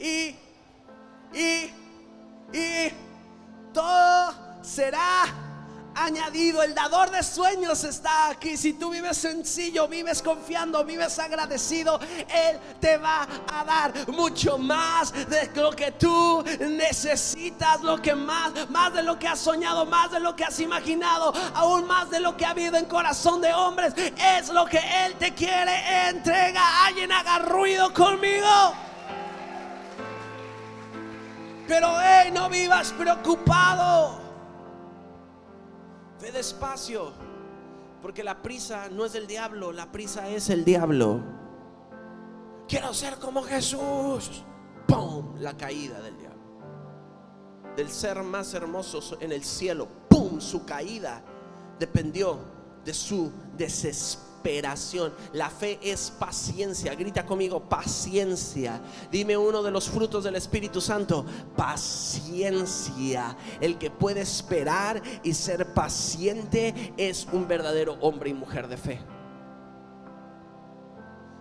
[0.00, 0.39] Y, y,
[6.32, 8.56] El dador de sueños está aquí.
[8.56, 15.12] Si tú vives sencillo, vives confiando, vives agradecido, Él te va a dar mucho más
[15.12, 20.12] de lo que tú necesitas, lo que más, más de lo que has soñado, más
[20.12, 23.52] de lo que has imaginado, aún más de lo que ha habido en corazón de
[23.52, 23.92] hombres.
[24.38, 26.86] Es lo que Él te quiere entrega.
[26.86, 28.74] Alguien haga ruido conmigo.
[31.66, 31.92] Pero
[32.32, 34.29] no vivas preocupado.
[36.20, 37.12] Ve despacio,
[38.02, 41.20] porque la prisa no es del diablo, la prisa es el diablo.
[42.68, 44.44] Quiero ser como Jesús.
[44.86, 45.36] ¡Pum!
[45.38, 46.40] La caída del diablo.
[47.76, 49.88] Del ser más hermoso en el cielo.
[50.08, 50.40] ¡Pum!
[50.40, 51.22] Su caída
[51.78, 52.38] dependió
[52.84, 53.32] de su
[55.32, 56.94] la fe es paciencia.
[56.94, 58.80] Grita conmigo, paciencia.
[59.10, 61.24] Dime uno de los frutos del Espíritu Santo.
[61.56, 63.36] Paciencia.
[63.60, 69.00] El que puede esperar y ser paciente es un verdadero hombre y mujer de fe.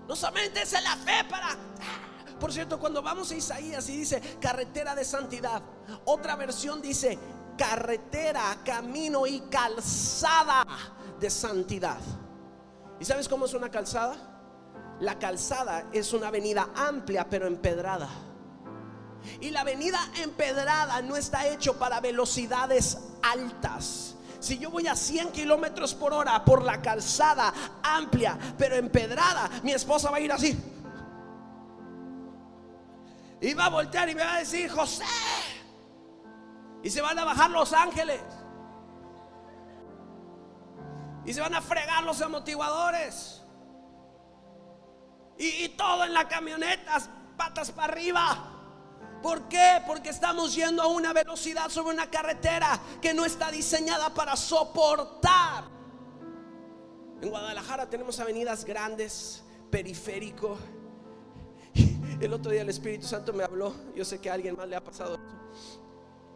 [0.08, 1.56] No solamente es la fe para...
[2.40, 5.62] Por cierto, cuando vamos a Isaías y dice carretera de santidad,
[6.06, 7.20] otra versión dice
[7.58, 10.66] carretera, camino y calzada
[11.20, 12.00] de santidad.
[13.00, 14.16] ¿Y sabes cómo es una calzada?
[15.00, 18.10] La calzada es una avenida amplia pero empedrada.
[19.40, 24.16] Y la avenida empedrada no está hecho para velocidades altas.
[24.40, 29.72] Si yo voy a 100 kilómetros por hora por la calzada amplia pero empedrada, mi
[29.72, 30.58] esposa va a ir así.
[33.42, 35.06] Y va a voltear y me va a decir, José.
[36.84, 38.22] Y se van a bajar los ángeles.
[41.30, 43.44] Y se van a fregar los amortiguadores.
[45.38, 46.98] Y, todo en la camioneta,
[47.38, 49.20] patas para arriba.
[49.22, 49.80] ¿Por qué?
[49.86, 55.66] Porque estamos yendo a una velocidad sobre una carretera que no está diseñada para soportar.
[57.22, 60.58] En Guadalajara tenemos avenidas grandes, periférico.
[62.20, 63.76] El otro día el Espíritu Santo me habló.
[63.96, 65.20] Yo sé que a alguien más le ha pasado.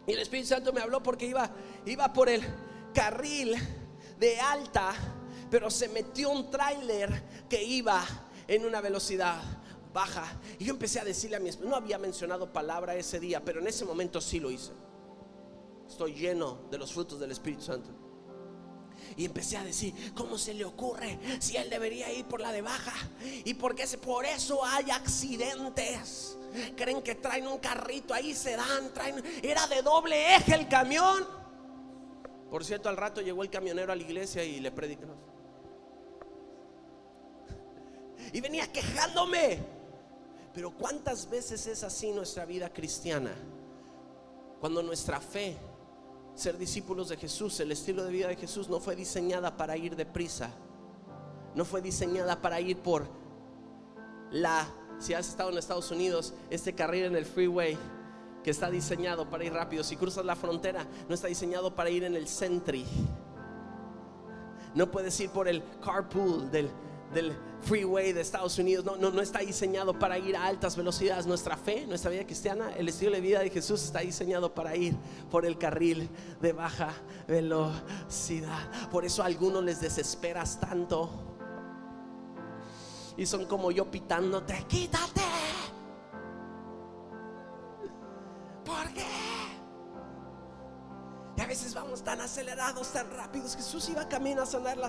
[0.06, 1.50] Y el Espíritu Santo me habló porque iba,
[1.84, 2.44] iba por el
[2.94, 3.58] carril
[4.18, 4.94] de alta,
[5.50, 8.04] pero se metió un tráiler que iba
[8.46, 9.40] en una velocidad
[9.92, 10.26] baja.
[10.58, 13.60] Y yo empecé a decirle a mi esposa, no había mencionado palabra ese día, pero
[13.60, 14.72] en ese momento sí lo hice.
[15.88, 17.90] Estoy lleno de los frutos del Espíritu Santo.
[19.16, 22.62] Y empecé a decir, ¿cómo se le ocurre si él debería ir por la de
[22.62, 22.94] baja?
[23.44, 26.36] ¿Y por qué por eso hay accidentes?
[26.76, 31.43] Creen que traen un carrito ahí, se dan, traen, era de doble eje el camión.
[32.54, 35.06] Por cierto, al rato llegó el camionero a la iglesia y le predicó.
[38.32, 39.58] Y venía quejándome.
[40.54, 43.32] Pero ¿cuántas veces es así nuestra vida cristiana?
[44.60, 45.56] Cuando nuestra fe,
[46.36, 49.96] ser discípulos de Jesús, el estilo de vida de Jesús no fue diseñada para ir
[49.96, 50.50] deprisa.
[51.56, 53.08] No fue diseñada para ir por
[54.30, 57.76] la, si has estado en Estados Unidos, este carril en el freeway
[58.44, 59.82] que está diseñado para ir rápido.
[59.82, 62.84] Si cruzas la frontera, no está diseñado para ir en el Sentry.
[64.74, 66.68] No puedes ir por el carpool del,
[67.14, 68.84] del freeway de Estados Unidos.
[68.84, 71.26] No, no, no está diseñado para ir a altas velocidades.
[71.26, 74.94] Nuestra fe, nuestra vida cristiana, el estilo de vida de Jesús está diseñado para ir
[75.30, 76.10] por el carril
[76.42, 76.92] de baja
[77.26, 78.70] velocidad.
[78.90, 81.08] Por eso a algunos les desesperas tanto.
[83.16, 85.33] Y son como yo pitándote, quítate.
[92.54, 93.56] Acelerados, tan rápidos.
[93.56, 94.88] Jesús iba camino a sanar la,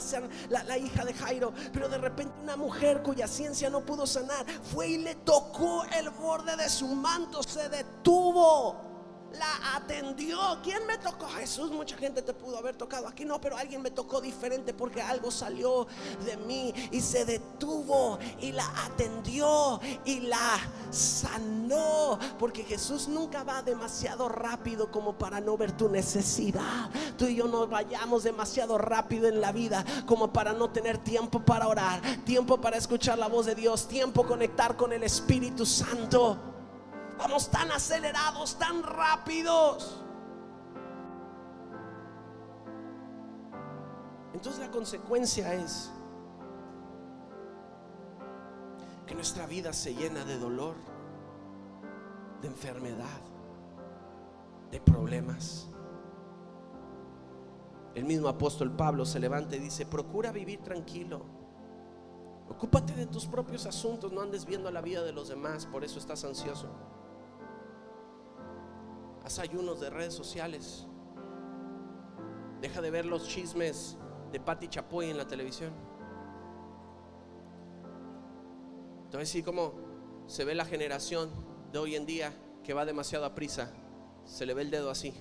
[0.64, 4.90] la, hija de Jairo, pero de repente una mujer cuya ciencia no pudo sanar fue
[4.90, 8.95] y le tocó el borde de su manto, se detuvo
[9.38, 10.60] la atendió.
[10.64, 11.28] ¿Quién me tocó?
[11.28, 13.08] Jesús, mucha gente te pudo haber tocado.
[13.08, 15.88] Aquí no, pero alguien me tocó diferente porque algo salió
[16.26, 20.60] de mí y se detuvo y la atendió y la
[20.92, 22.20] sanó.
[22.40, 26.90] Porque Jesús nunca va demasiado rápido como para no ver tu necesidad.
[27.18, 31.40] Tú y yo no vayamos demasiado rápido en la vida como para no tener tiempo
[31.40, 36.55] para orar, tiempo para escuchar la voz de Dios, tiempo conectar con el Espíritu Santo.
[37.18, 40.02] Vamos tan acelerados, tan rápidos.
[44.34, 45.92] Entonces la consecuencia es
[49.06, 50.76] que nuestra vida se llena de dolor,
[52.42, 53.22] de enfermedad,
[54.72, 55.70] de problemas.
[57.94, 61.22] El mismo apóstol Pablo se levanta y dice, procura vivir tranquilo.
[62.50, 65.98] Ocúpate de tus propios asuntos, no andes viendo la vida de los demás, por eso
[65.98, 66.68] estás ansioso.
[69.26, 70.86] Haz ayunos de redes sociales.
[72.62, 73.98] Deja de ver los chismes
[74.32, 75.74] de Patti Chapoy en la televisión.
[79.06, 79.74] Entonces sí, como
[80.28, 81.32] se ve la generación
[81.72, 83.74] de hoy en día que va demasiado a prisa.
[84.26, 85.12] Se le ve el dedo así.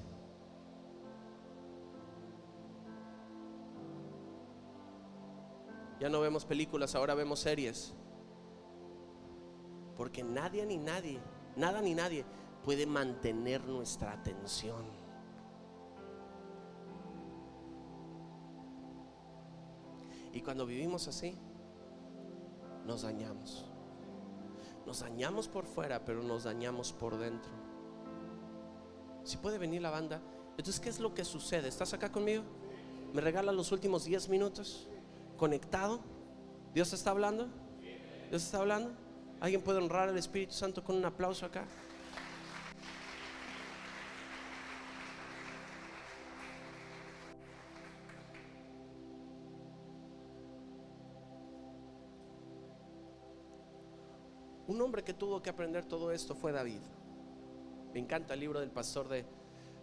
[5.98, 7.94] Ya no vemos películas, ahora vemos series.
[9.96, 11.22] Porque nadie ni nadie,
[11.56, 12.26] nada ni nadie
[12.64, 14.82] puede mantener nuestra atención.
[20.32, 21.36] Y cuando vivimos así,
[22.86, 23.66] nos dañamos.
[24.86, 27.52] Nos dañamos por fuera, pero nos dañamos por dentro.
[29.22, 30.20] Si puede venir la banda.
[30.56, 31.68] Entonces, ¿qué es lo que sucede?
[31.68, 32.42] ¿Estás acá conmigo?
[33.12, 34.88] ¿Me regala los últimos 10 minutos?
[35.36, 36.00] ¿Conectado?
[36.74, 37.46] ¿Dios está hablando?
[38.30, 38.92] ¿Dios está hablando?
[39.40, 41.66] ¿Alguien puede honrar al Espíritu Santo con un aplauso acá?
[54.74, 56.80] Un hombre que tuvo que aprender todo esto fue David.
[57.92, 59.24] Me encanta el libro del pastor de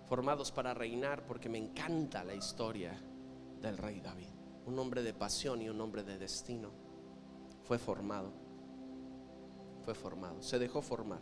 [0.05, 3.01] Formados para Reinar porque me encanta la historia
[3.61, 4.27] del rey David.
[4.65, 6.71] Un hombre de pasión y un hombre de destino.
[7.63, 8.33] Fue formado.
[9.85, 10.41] Fue formado.
[10.41, 11.21] Se dejó formar.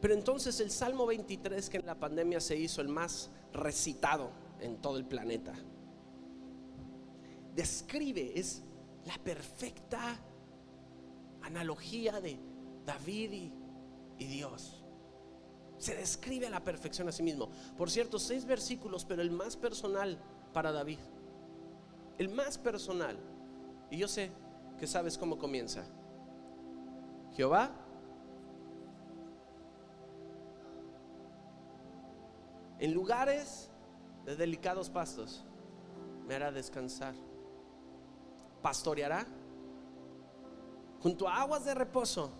[0.00, 4.78] Pero entonces el Salmo 23 que en la pandemia se hizo el más recitado en
[4.78, 5.54] todo el planeta,
[7.54, 8.64] describe, es
[9.04, 10.24] la perfecta
[11.42, 12.38] analogía de
[12.84, 13.50] David
[14.18, 14.84] y, Dios.
[15.78, 17.50] Se describe a la perfección a sí mismo.
[17.76, 20.18] Por cierto, seis versículos, pero el más personal
[20.52, 20.98] para David.
[22.18, 23.16] El más personal.
[23.90, 24.32] Y yo sé
[24.78, 25.84] que sabes cómo comienza.
[27.34, 27.70] Jehová.
[32.80, 33.70] En lugares
[34.24, 35.44] de delicados pastos
[36.26, 37.14] me hará descansar.
[38.62, 39.26] Pastoreará
[41.02, 42.30] junto a aguas de reposo.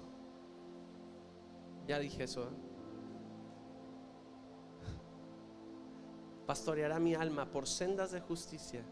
[1.87, 2.45] Ya dije eso.
[2.45, 2.69] ¿eh?
[6.47, 8.83] Pastoreará mi alma por sendas de justicia,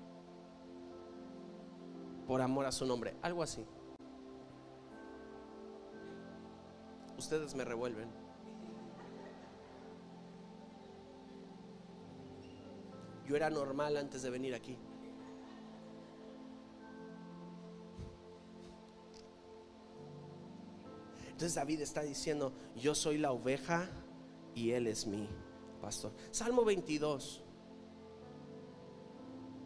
[2.27, 3.17] por amor a su nombre.
[3.23, 3.67] Algo así.
[7.19, 8.11] Ustedes me revuelven.
[13.27, 14.79] Yo era normal antes de venir aquí.
[21.37, 23.91] Entonces David está diciendo, yo soy la oveja
[24.55, 25.29] y él es mi
[25.83, 26.11] pastor.
[26.31, 27.45] Salmo 22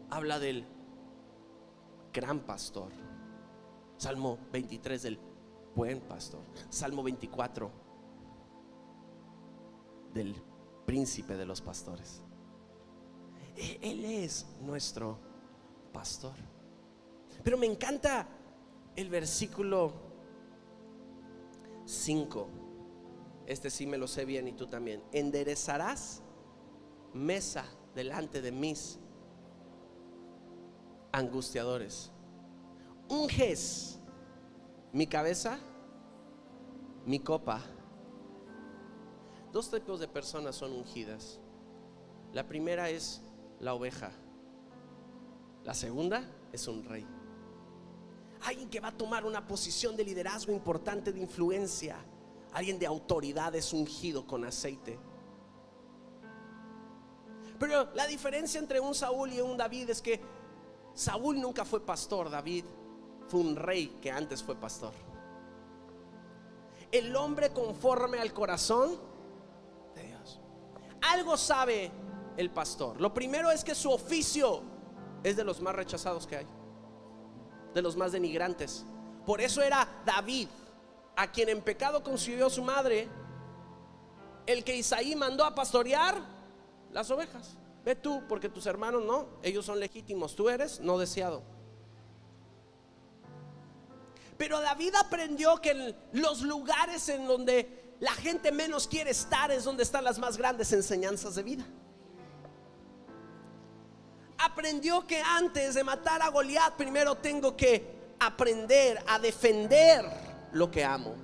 [0.09, 0.65] habla del
[2.11, 2.91] gran pastor.
[3.95, 5.19] Salmo 23 del
[5.73, 6.41] buen pastor.
[6.69, 7.71] Salmo 24
[10.13, 10.35] del
[10.85, 12.21] príncipe de los pastores.
[13.55, 15.17] E-, él es nuestro
[15.93, 16.35] pastor.
[17.45, 18.27] Pero me encanta
[18.93, 20.10] el versículo
[21.91, 22.47] 5.
[23.45, 25.03] Este sí me lo sé bien y tú también.
[25.11, 26.21] Enderezarás
[27.13, 28.97] mesa delante de mis
[31.11, 32.11] angustiadores.
[33.09, 33.99] Unges
[34.93, 35.59] mi cabeza,
[37.05, 37.61] mi copa.
[39.51, 41.41] Dos tipos de personas son ungidas.
[42.31, 43.21] La primera es
[43.59, 44.11] la oveja.
[45.65, 46.23] La segunda
[46.53, 47.05] es un rey
[48.43, 51.97] alguien que va a tomar una posición de liderazgo importante de influencia,
[52.53, 54.99] alguien de autoridad es ungido con aceite.
[57.59, 60.19] Pero la diferencia entre un Saúl y un David es que
[60.93, 62.65] Saúl nunca fue pastor, David
[63.27, 64.93] fue un rey que antes fue pastor.
[66.91, 68.97] El hombre conforme al corazón
[69.95, 70.41] de Dios.
[71.01, 71.91] Algo sabe
[72.35, 72.99] el pastor.
[72.99, 74.63] Lo primero es que su oficio
[75.23, 76.47] es de los más rechazados que hay
[77.73, 78.85] de los más denigrantes.
[79.25, 80.47] Por eso era David,
[81.15, 83.07] a quien en pecado concibió su madre,
[84.45, 86.15] el que Isaí mandó a pastorear
[86.91, 87.57] las ovejas.
[87.83, 91.43] Ve tú, porque tus hermanos no, ellos son legítimos, tú eres no deseado.
[94.37, 99.83] Pero David aprendió que los lugares en donde la gente menos quiere estar es donde
[99.83, 101.65] están las más grandes enseñanzas de vida
[104.43, 110.05] aprendió que antes de matar a Goliat, primero tengo que aprender a defender
[110.51, 111.15] lo que amo,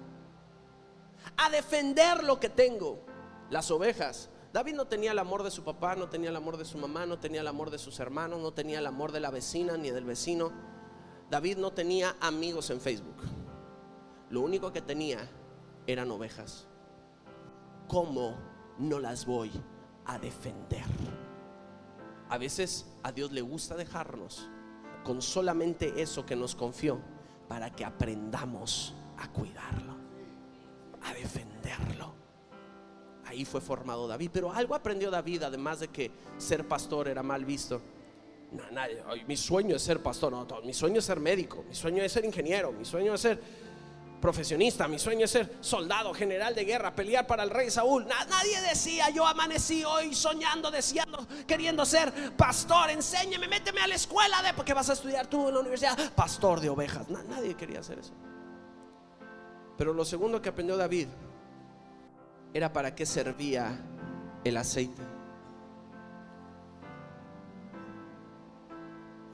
[1.37, 2.99] a defender lo que tengo.
[3.49, 6.65] Las ovejas David no tenía el amor de su papá, no tenía el amor de
[6.65, 9.29] su mamá, no tenía el amor de sus hermanos, no tenía el amor de la
[9.29, 10.51] vecina ni del vecino.
[11.29, 13.17] David no tenía amigos en Facebook.
[14.31, 15.29] Lo único que tenía
[15.85, 16.65] eran ovejas.
[17.87, 18.35] ¿Cómo
[18.79, 19.51] no las voy
[20.05, 20.85] a defender?
[22.29, 24.49] A veces a Dios le gusta dejarnos
[25.03, 26.99] con solamente eso que nos confió
[27.47, 29.95] para que aprendamos a cuidarlo,
[31.03, 32.13] a defenderlo.
[33.25, 37.45] Ahí fue formado David, pero algo aprendió David, además de que ser pastor era mal
[37.45, 37.81] visto.
[38.51, 42.03] No, nadie, mi sueño es ser pastor, no, mi sueño es ser médico, mi sueño
[42.03, 43.41] es ser ingeniero, mi sueño es ser
[44.21, 48.05] profesionista, mi sueño es ser soldado, general de guerra, pelear para el rey Saúl.
[48.07, 54.41] nadie decía, yo amanecí hoy soñando, deseando, queriendo ser pastor, enséñeme, méteme a la escuela
[54.41, 57.07] de porque vas a estudiar tú en la universidad, pastor de ovejas.
[57.09, 58.13] nadie quería hacer eso.
[59.77, 61.07] Pero lo segundo que aprendió David
[62.53, 63.79] era para qué servía
[64.43, 65.03] el aceite.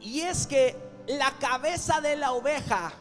[0.02, 0.76] Y es que
[1.08, 2.92] la cabeza de la oveja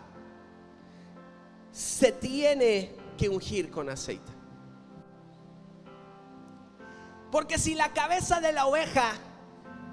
[1.73, 4.31] se tiene que ungir con aceite.
[7.31, 9.13] Porque si la cabeza de la oveja,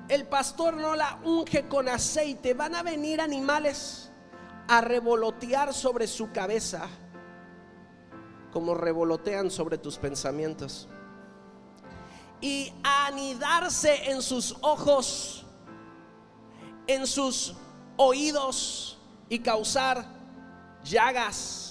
[0.09, 4.11] el pastor no la unge con aceite, van a venir animales
[4.67, 6.88] a revolotear sobre su cabeza
[8.51, 10.88] como revolotean sobre tus pensamientos.
[12.41, 15.45] Y anidarse en sus ojos,
[16.88, 17.53] en sus
[17.97, 20.05] oídos y causar
[20.84, 21.68] llagas,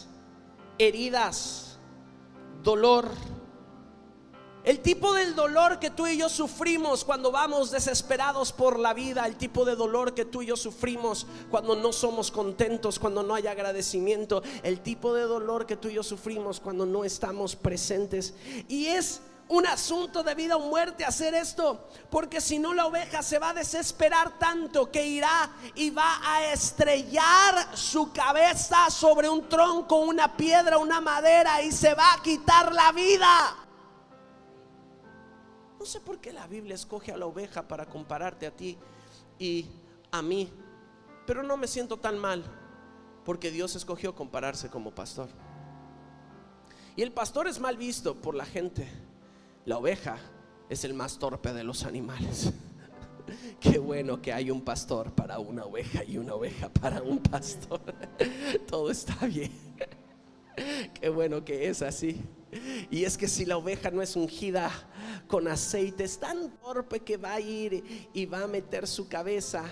[0.79, 1.79] heridas,
[2.63, 3.09] dolor
[4.69, 9.25] el tipo del dolor que tú y yo sufrimos cuando vamos desesperados por la vida,
[9.25, 13.35] el tipo de dolor que tú y yo sufrimos cuando no somos contentos, cuando no
[13.35, 18.35] hay agradecimiento, el tipo de dolor que tú y yo sufrimos cuando no estamos presentes.
[18.69, 23.23] Y es un asunto de vida o muerte hacer esto, porque si no la oveja
[23.23, 29.49] se va a desesperar tanto que irá y va a estrellar su cabeza sobre un
[29.49, 33.57] tronco, una piedra, una madera y se va a quitar la vida.
[35.79, 38.77] No sé por qué la Biblia escoge a la oveja para compararte a ti
[39.39, 39.67] y
[40.11, 40.53] a mí,
[41.27, 42.45] pero no me siento tan mal
[43.25, 45.29] porque Dios escogió compararse como pastor.
[46.97, 49.08] Y el pastor es mal visto por la gente.
[49.69, 50.17] La oveja
[50.71, 52.55] es el más torpe de los animales.
[53.61, 57.83] Qué bueno que hay un pastor para una oveja y una oveja para un pastor.
[58.67, 59.53] Todo está bien.
[60.99, 62.19] Qué bueno que es así.
[62.91, 64.71] Y es que si la oveja no es ungida
[65.27, 69.65] con aceite, es tan torpe que va a ir y va a meter su cabeza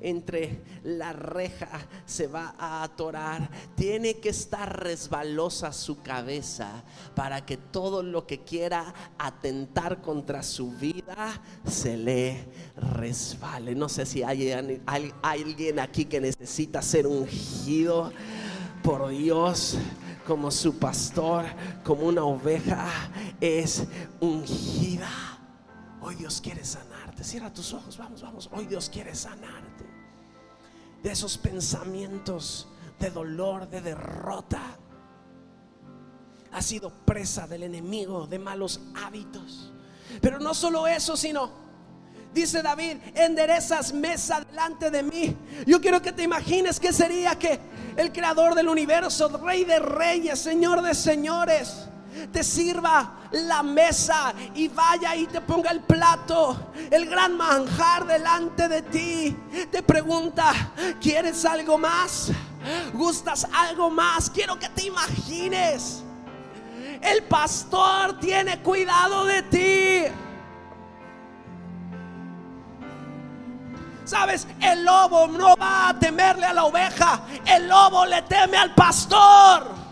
[0.00, 3.50] entre la reja, se va a atorar.
[3.74, 6.84] Tiene que estar resbalosa su cabeza
[7.14, 12.44] para que todo lo que quiera atentar contra su vida se le
[12.76, 13.74] resbale.
[13.74, 14.52] No sé si hay,
[14.86, 18.12] hay alguien aquí que necesita ser ungido
[18.82, 19.78] por Dios
[20.26, 21.44] como su pastor,
[21.84, 22.86] como una oveja,
[23.40, 23.84] es
[24.20, 25.08] ungida.
[26.00, 27.24] Hoy Dios quiere sanarte.
[27.24, 28.50] Cierra tus ojos, vamos, vamos.
[28.52, 29.84] Hoy Dios quiere sanarte.
[31.02, 32.68] De esos pensamientos
[32.98, 34.60] de dolor, de derrota.
[36.52, 39.72] Ha sido presa del enemigo, de malos hábitos.
[40.20, 41.63] Pero no solo eso, sino
[42.34, 45.36] Dice David, enderezas mesa delante de mí.
[45.66, 47.60] Yo quiero que te imagines que sería que
[47.96, 51.86] el creador del universo, rey de reyes, señor de señores,
[52.32, 58.66] te sirva la mesa y vaya y te ponga el plato, el gran manjar delante
[58.66, 59.36] de ti.
[59.70, 62.32] Te pregunta, ¿quieres algo más?
[62.92, 64.28] ¿Gustas algo más?
[64.28, 66.02] Quiero que te imagines.
[67.00, 70.23] El pastor tiene cuidado de ti.
[74.04, 78.74] Sabes, el lobo no va a temerle a la oveja, el lobo le teme al
[78.74, 79.84] pastor.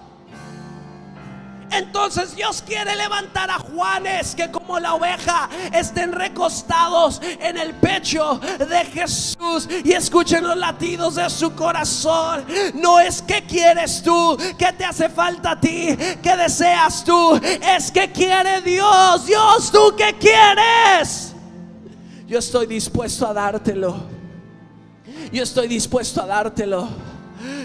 [1.72, 8.38] Entonces Dios quiere levantar a Juanes que como la oveja estén recostados en el pecho
[8.58, 12.44] de Jesús y escuchen los latidos de su corazón.
[12.74, 17.90] No es que quieres tú, que te hace falta a ti, que deseas tú, es
[17.90, 19.24] que quiere Dios.
[19.24, 21.32] Dios, tú que quieres.
[22.33, 23.95] Yo estoy dispuesto a dártelo.
[25.30, 26.89] Yo estoy dispuesto a dártelo.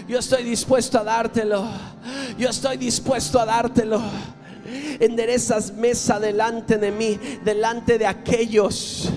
[0.10, 1.70] Yo estoy dispuesto a dártelo.
[2.38, 4.02] Yo estoy dispuesto a dártelo.
[5.00, 9.10] Enderezas mesa delante de mí, delante de aquellos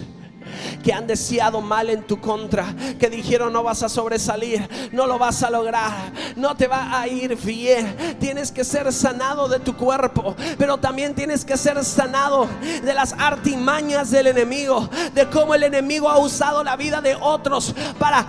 [0.82, 5.18] que han deseado mal en tu contra, que dijeron no vas a sobresalir, no lo
[5.18, 8.16] vas a lograr, no te va a ir bien.
[8.18, 12.48] Tienes que ser sanado de tu cuerpo, pero también tienes que ser sanado
[12.82, 17.74] de las artimañas del enemigo, de cómo el enemigo ha usado la vida de otros
[17.98, 18.26] para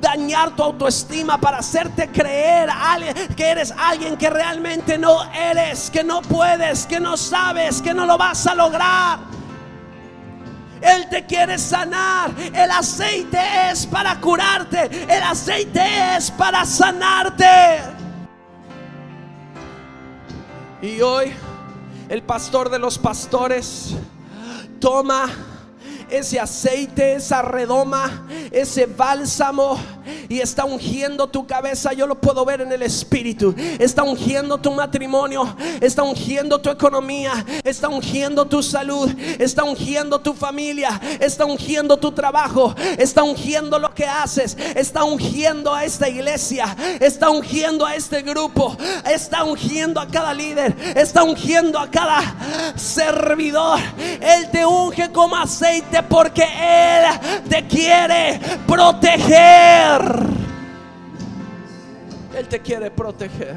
[0.00, 2.68] dañar tu autoestima, para hacerte creer
[3.36, 8.04] que eres alguien que realmente no eres, que no puedes, que no sabes, que no
[8.04, 9.18] lo vas a lograr.
[10.84, 12.30] Él te quiere sanar.
[12.52, 13.38] El aceite
[13.70, 14.90] es para curarte.
[15.08, 17.80] El aceite es para sanarte.
[20.82, 21.32] Y hoy
[22.08, 23.94] el pastor de los pastores
[24.78, 25.30] toma
[26.10, 29.78] ese aceite, esa redoma, ese bálsamo
[30.28, 31.92] y está ungiendo tu cabeza.
[31.92, 33.54] Yo lo puedo ver en el espíritu.
[33.78, 40.34] Está ungiendo tu matrimonio, está ungiendo tu economía, está ungiendo tu salud, está ungiendo tu
[40.34, 46.76] familia, está ungiendo tu trabajo, está ungiendo lo que haces, está ungiendo a esta iglesia,
[47.00, 48.76] está ungiendo a este grupo,
[49.10, 53.78] está ungiendo a cada líder, está ungiendo a cada servidor.
[54.20, 57.04] Él te unge como aceite porque Él
[57.48, 59.93] te quiere proteger.
[62.36, 63.56] Él te quiere proteger.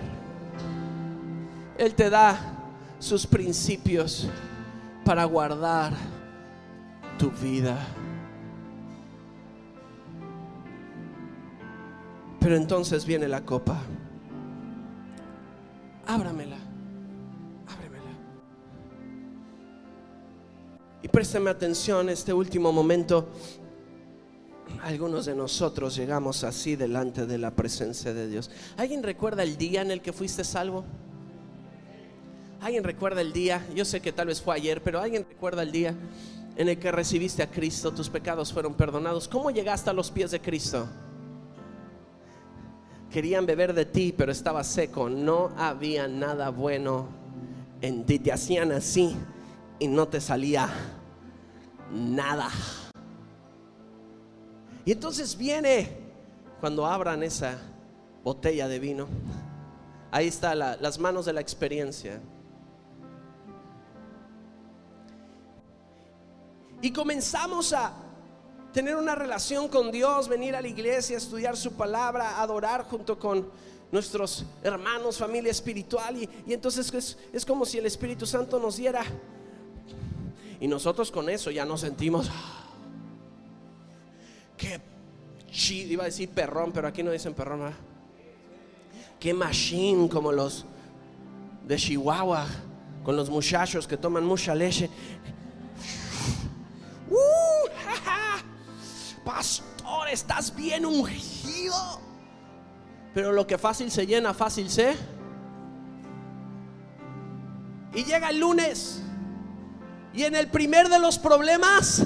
[1.77, 2.39] Él te da
[2.99, 4.27] sus principios
[5.03, 5.93] para guardar
[7.17, 7.77] tu vida.
[12.39, 13.81] Pero entonces viene la copa.
[16.05, 16.57] Ábramela.
[17.67, 18.11] Ábremela.
[21.01, 23.27] Y présteme atención este último momento.
[24.83, 28.49] Algunos de nosotros llegamos así delante de la presencia de Dios.
[28.77, 30.85] ¿Alguien recuerda el día en el que fuiste salvo?
[32.61, 33.65] ¿Alguien recuerda el día?
[33.75, 35.95] Yo sé que tal vez fue ayer, pero ¿alguien recuerda el día
[36.55, 37.91] en el que recibiste a Cristo?
[37.91, 39.27] Tus pecados fueron perdonados.
[39.27, 40.87] ¿Cómo llegaste a los pies de Cristo?
[43.11, 45.09] Querían beber de ti, pero estaba seco.
[45.09, 47.07] No había nada bueno
[47.81, 48.19] en ti.
[48.19, 49.15] Te hacían así
[49.79, 50.69] y no te salía
[51.91, 52.49] nada.
[54.87, 55.89] Y entonces viene
[56.61, 57.59] cuando abran esa
[58.23, 59.05] botella de vino.
[60.11, 62.21] Ahí está las manos de la experiencia.
[66.81, 67.91] Y comenzamos a
[68.71, 73.51] tener una relación con Dios, venir a la iglesia, estudiar su palabra, adorar junto con
[73.91, 76.15] nuestros hermanos, familia espiritual.
[76.15, 79.03] Y, entonces es, es como si el Espíritu Santo nos diera.
[80.61, 82.31] Y nosotros con eso ya nos sentimos
[84.57, 84.81] qué
[85.51, 87.77] chido, iba a decir perrón, pero aquí no dicen perrón, ¿verdad?
[89.19, 90.65] Qué machine como los
[91.65, 92.45] de Chihuahua,
[93.03, 94.89] con los muchachos que toman mucha leche.
[97.09, 97.67] Uh,
[99.23, 102.01] Pastor, estás bien ungido.
[103.13, 104.95] Pero lo que fácil se llena, fácil se.
[107.93, 109.01] Y llega el lunes.
[110.13, 112.05] Y en el primer de los problemas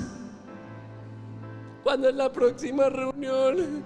[1.84, 3.84] ¿Cuándo es la próxima reunión?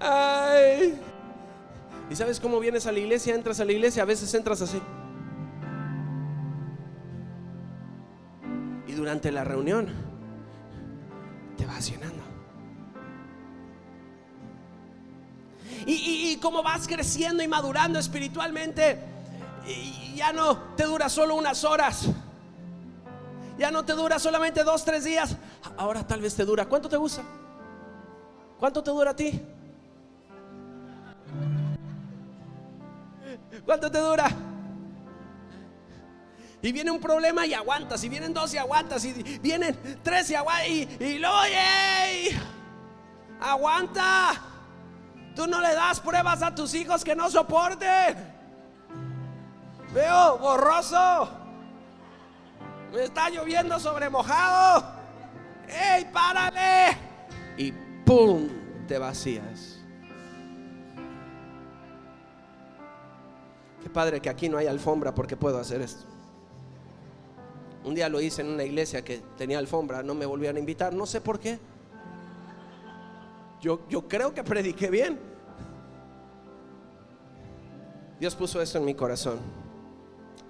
[0.00, 0.98] Ay.
[2.10, 3.34] ¿Y sabes cómo vienes a la iglesia?
[3.34, 4.80] Entras a la iglesia, a veces entras así.
[8.86, 9.88] Y durante la reunión
[11.56, 12.22] te vas llenando.
[15.86, 18.98] Y, y, como vas creciendo y madurando espiritualmente,
[19.68, 22.08] y ya no te dura solo unas horas
[23.58, 25.36] ya no te dura solamente dos, tres días.
[25.76, 26.66] Ahora tal vez te dura.
[26.66, 27.22] ¿Cuánto te usa?
[28.58, 29.40] ¿Cuánto te dura a ti?
[33.64, 34.28] ¿Cuánto te dura?
[36.62, 38.02] Y viene un problema y aguantas.
[38.04, 39.04] Y vienen dos y aguantas.
[39.04, 40.68] Y vienen tres y aguantas.
[40.68, 41.36] Y, luego,
[43.40, 44.32] aguanta.
[45.34, 48.16] Tú no le das pruebas a tus hijos que no soporten.
[49.92, 51.28] Veo borroso.
[52.92, 54.95] Me está lloviendo sobre mojado.
[55.68, 56.96] ¡Ey, párale!
[57.56, 57.72] Y
[58.04, 58.48] ¡pum!
[58.86, 59.80] Te vacías.
[63.82, 66.04] Qué padre que aquí no hay alfombra porque puedo hacer esto.
[67.84, 70.92] Un día lo hice en una iglesia que tenía alfombra, no me volvieron a invitar,
[70.92, 71.58] no sé por qué.
[73.60, 75.18] Yo, yo creo que prediqué bien.
[78.18, 79.38] Dios puso eso en mi corazón.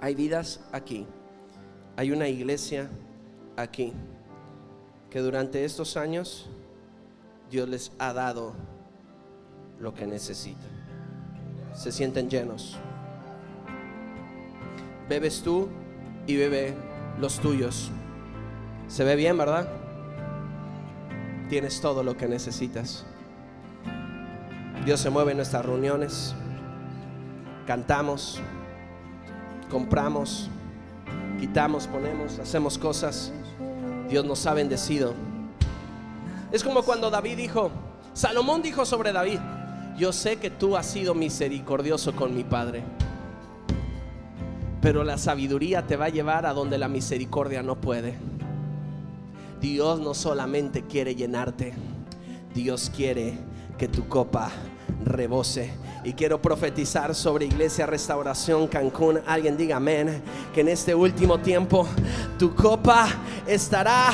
[0.01, 1.07] Hay vidas aquí
[1.97, 2.91] hay una iglesia
[3.57, 3.93] aquí
[5.21, 6.49] durante estos años
[7.51, 8.55] Dios les ha dado
[9.79, 10.71] lo que necesitan.
[11.75, 12.77] Se sienten llenos.
[15.09, 15.69] Bebes tú
[16.27, 16.75] y bebe
[17.21, 17.91] los tuyos.
[18.89, 19.69] Se ve bien, ¿verdad?
[21.49, 23.05] tienes todo lo que necesitas.
[24.85, 26.35] Dios se mueve en nuestras reuniones,
[27.67, 28.41] cantamos,
[29.71, 30.49] compramos,
[31.41, 33.33] quitamos, ponemos, hacemos cosas.
[34.09, 35.15] Dios nos ha bendecido.
[36.53, 37.71] Es como cuando David dijo,
[38.13, 39.41] Salomón dijo sobre David,
[39.99, 42.83] yo sé que tú has sido misericordioso con mi padre,
[44.81, 48.15] pero la sabiduría te va a llevar a donde la misericordia no puede.
[49.61, 51.75] Dios no solamente quiere llenarte,
[52.55, 53.35] Dios quiere
[53.79, 54.51] que tu copa
[55.05, 55.73] rebose.
[56.07, 59.21] Y quiero profetizar sobre Iglesia Restauración Cancún.
[59.27, 60.23] Alguien diga amén.
[60.55, 61.85] Que en este último tiempo
[62.39, 63.09] tu copa
[63.45, 64.11] estará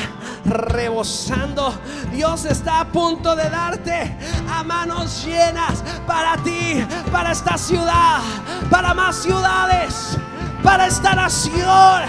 [0.47, 1.71] rebosando.
[2.11, 4.17] Dios está a punto de darte
[4.49, 6.83] a manos llenas para ti,
[7.13, 8.23] para esta ciudad,
[8.71, 10.17] para más ciudades,
[10.63, 12.05] para esta nación.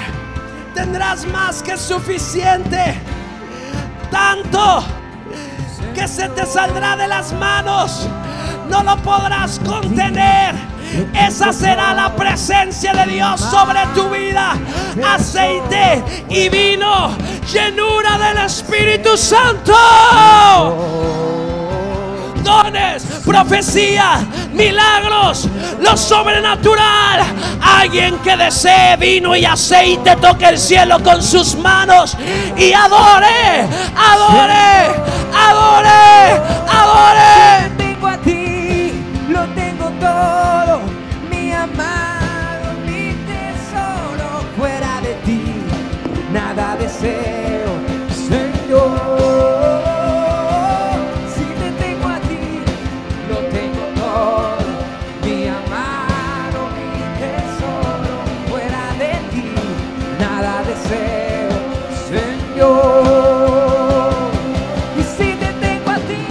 [0.74, 3.02] Tendrás más que suficiente.
[4.10, 4.82] Tanto
[5.94, 8.08] que se te saldrá de las manos
[8.70, 10.55] no lo podrás contener.
[11.14, 14.55] Esa será la presencia de Dios sobre tu vida.
[15.03, 17.16] Aceite y vino,
[17.51, 19.74] llenura del Espíritu Santo.
[22.43, 24.20] Dones, profecía,
[24.53, 25.47] milagros,
[25.80, 27.22] lo sobrenatural.
[27.61, 32.16] Alguien que desee vino y aceite toque el cielo con sus manos
[32.57, 34.91] y adore, adore,
[35.34, 37.72] adore, adore.
[47.04, 47.72] Deseo,
[48.30, 48.91] Señor.
[51.36, 52.43] Si te tengo a ti,
[53.30, 54.72] lo tengo todo,
[55.24, 58.16] mi amado, mi tesoro.
[58.49, 59.47] Fuera de ti,
[60.20, 61.54] nada deseo,
[62.10, 63.74] Señor.
[64.97, 66.24] Y si te tengo a ti,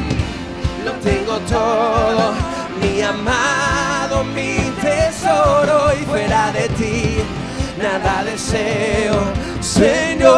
[0.85, 2.33] Lo tengo todo,
[2.81, 7.23] mi amado, mi tesoro, y fuera de ti
[7.79, 9.32] nada deseo,
[9.83, 10.30] Señor.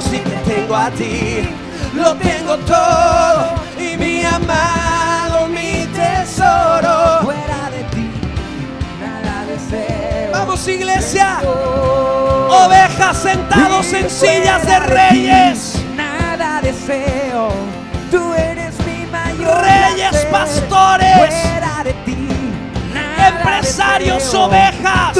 [0.00, 1.46] Si te tengo a ti,
[1.94, 7.20] lo tengo todo, y mi amado, mi tesoro.
[7.22, 8.08] fuera de ti,
[9.02, 10.32] nada deseo.
[10.32, 15.74] Vamos iglesia, ovejas sentados en sillas de reyes.
[15.94, 17.52] Nada deseo.
[18.10, 19.62] Tú eres mi mayor.
[19.62, 21.16] Reyes, pastores.
[21.18, 22.16] Fuera de ti.
[23.28, 25.14] Empresarios, ovejas.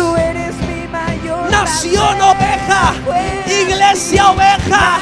[1.64, 2.92] Nación oveja,
[3.46, 4.98] iglesia oveja.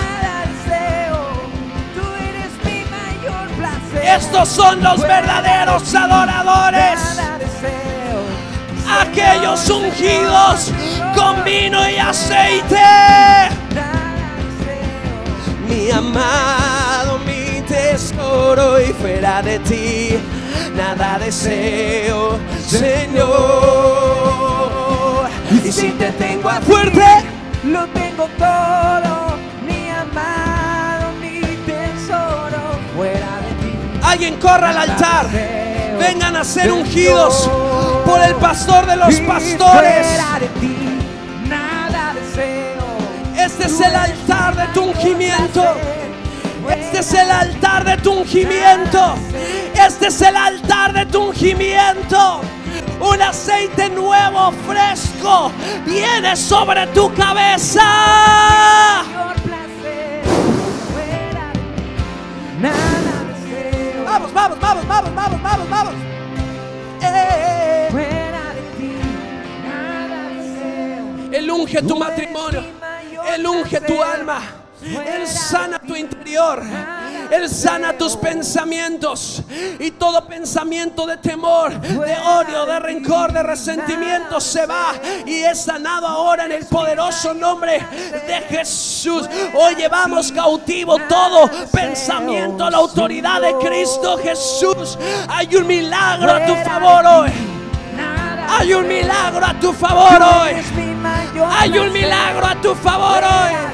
[4.00, 7.00] Estos son los verdaderos adoradores.
[8.88, 10.70] Aquellos ungidos
[11.16, 12.76] con vino y aceite.
[15.68, 20.16] Mi amado, mi tesoro y fuera de ti
[20.76, 24.31] nada deseo, Señor.
[25.72, 27.02] Y si te tengo a fuerte,
[27.64, 34.00] Lo tengo todo, mi amado, mi tesoro, fuera de ti.
[34.02, 35.28] alguien corra al altar.
[35.98, 37.48] Vengan a ser ungidos
[38.04, 40.06] por el pastor de los pastores.
[40.08, 40.76] Fuera de ti,
[41.48, 43.42] nada deseo.
[43.42, 45.64] Este es el altar de tu ungimiento.
[46.68, 49.14] Este es el altar de tu ungimiento.
[49.74, 52.42] Este es el altar de tu ungimiento.
[53.02, 55.50] Un aceite nuevo, fresco,
[55.84, 57.82] viene sobre tu cabeza.
[64.04, 65.94] Vamos, vamos, vamos, vamos, vamos, vamos, vamos.
[67.02, 67.72] Eh.
[71.32, 72.62] Él unge tu matrimonio.
[73.34, 74.42] Él unge tu alma.
[74.84, 76.62] Él sana interior.
[77.30, 79.42] Él sana tus pensamientos.
[79.78, 84.92] Y todo pensamiento de temor, de odio, de rencor, de resentimiento se va.
[85.26, 87.84] Y es sanado ahora en el poderoso nombre
[88.26, 89.28] de Jesús.
[89.54, 94.98] Hoy llevamos cautivo todo pensamiento a la autoridad de Cristo Jesús.
[95.28, 97.30] Hay un milagro a tu favor hoy.
[98.48, 100.52] Hay un milagro a tu favor hoy.
[101.58, 103.72] Hay un milagro a tu favor hoy.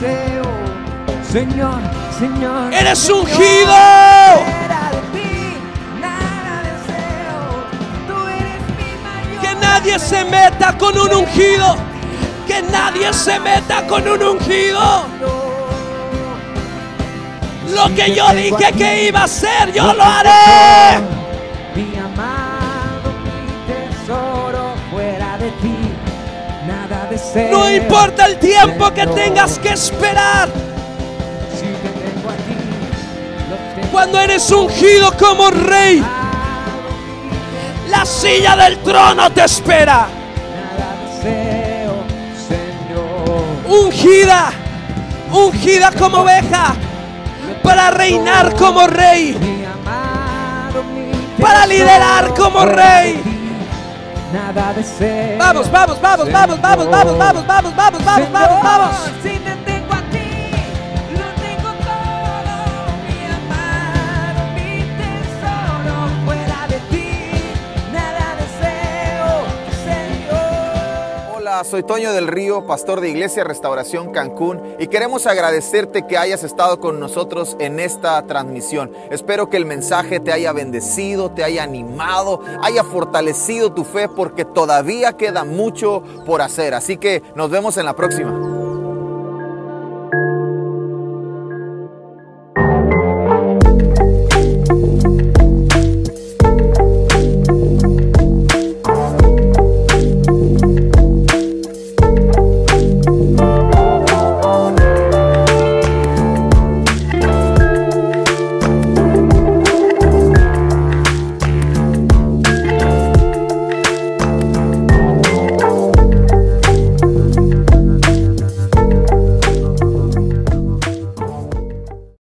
[0.00, 0.42] Deseo,
[1.30, 1.80] Señor,
[2.18, 2.72] Señor.
[2.72, 3.74] Eres ungido.
[9.40, 11.76] Que nadie se meta con un ungido.
[12.46, 15.04] Que nadie se meta con un ungido.
[17.68, 21.13] Lo que yo dije que iba a hacer, yo lo haré.
[27.34, 30.48] No importa el tiempo que tengas que esperar.
[33.90, 36.04] Cuando eres ungido como rey,
[37.88, 40.06] la silla del trono te espera.
[40.54, 42.04] Nada deseo,
[42.48, 43.44] Señor.
[43.66, 44.52] Ungida,
[45.32, 46.74] ungida como oveja,
[47.62, 49.36] para reinar como rey,
[51.40, 53.33] para liderar como rey.
[54.34, 55.38] Nada deseo.
[55.38, 59.43] Vamos, vamos, vamos, vamos, vamos, vamos, vamos, vamos, vamos, vamos, vamos, vamos.
[71.62, 76.80] Soy Toño del Río, pastor de Iglesia Restauración Cancún y queremos agradecerte que hayas estado
[76.80, 78.90] con nosotros en esta transmisión.
[79.10, 84.44] Espero que el mensaje te haya bendecido, te haya animado, haya fortalecido tu fe porque
[84.44, 86.74] todavía queda mucho por hacer.
[86.74, 88.63] Así que nos vemos en la próxima.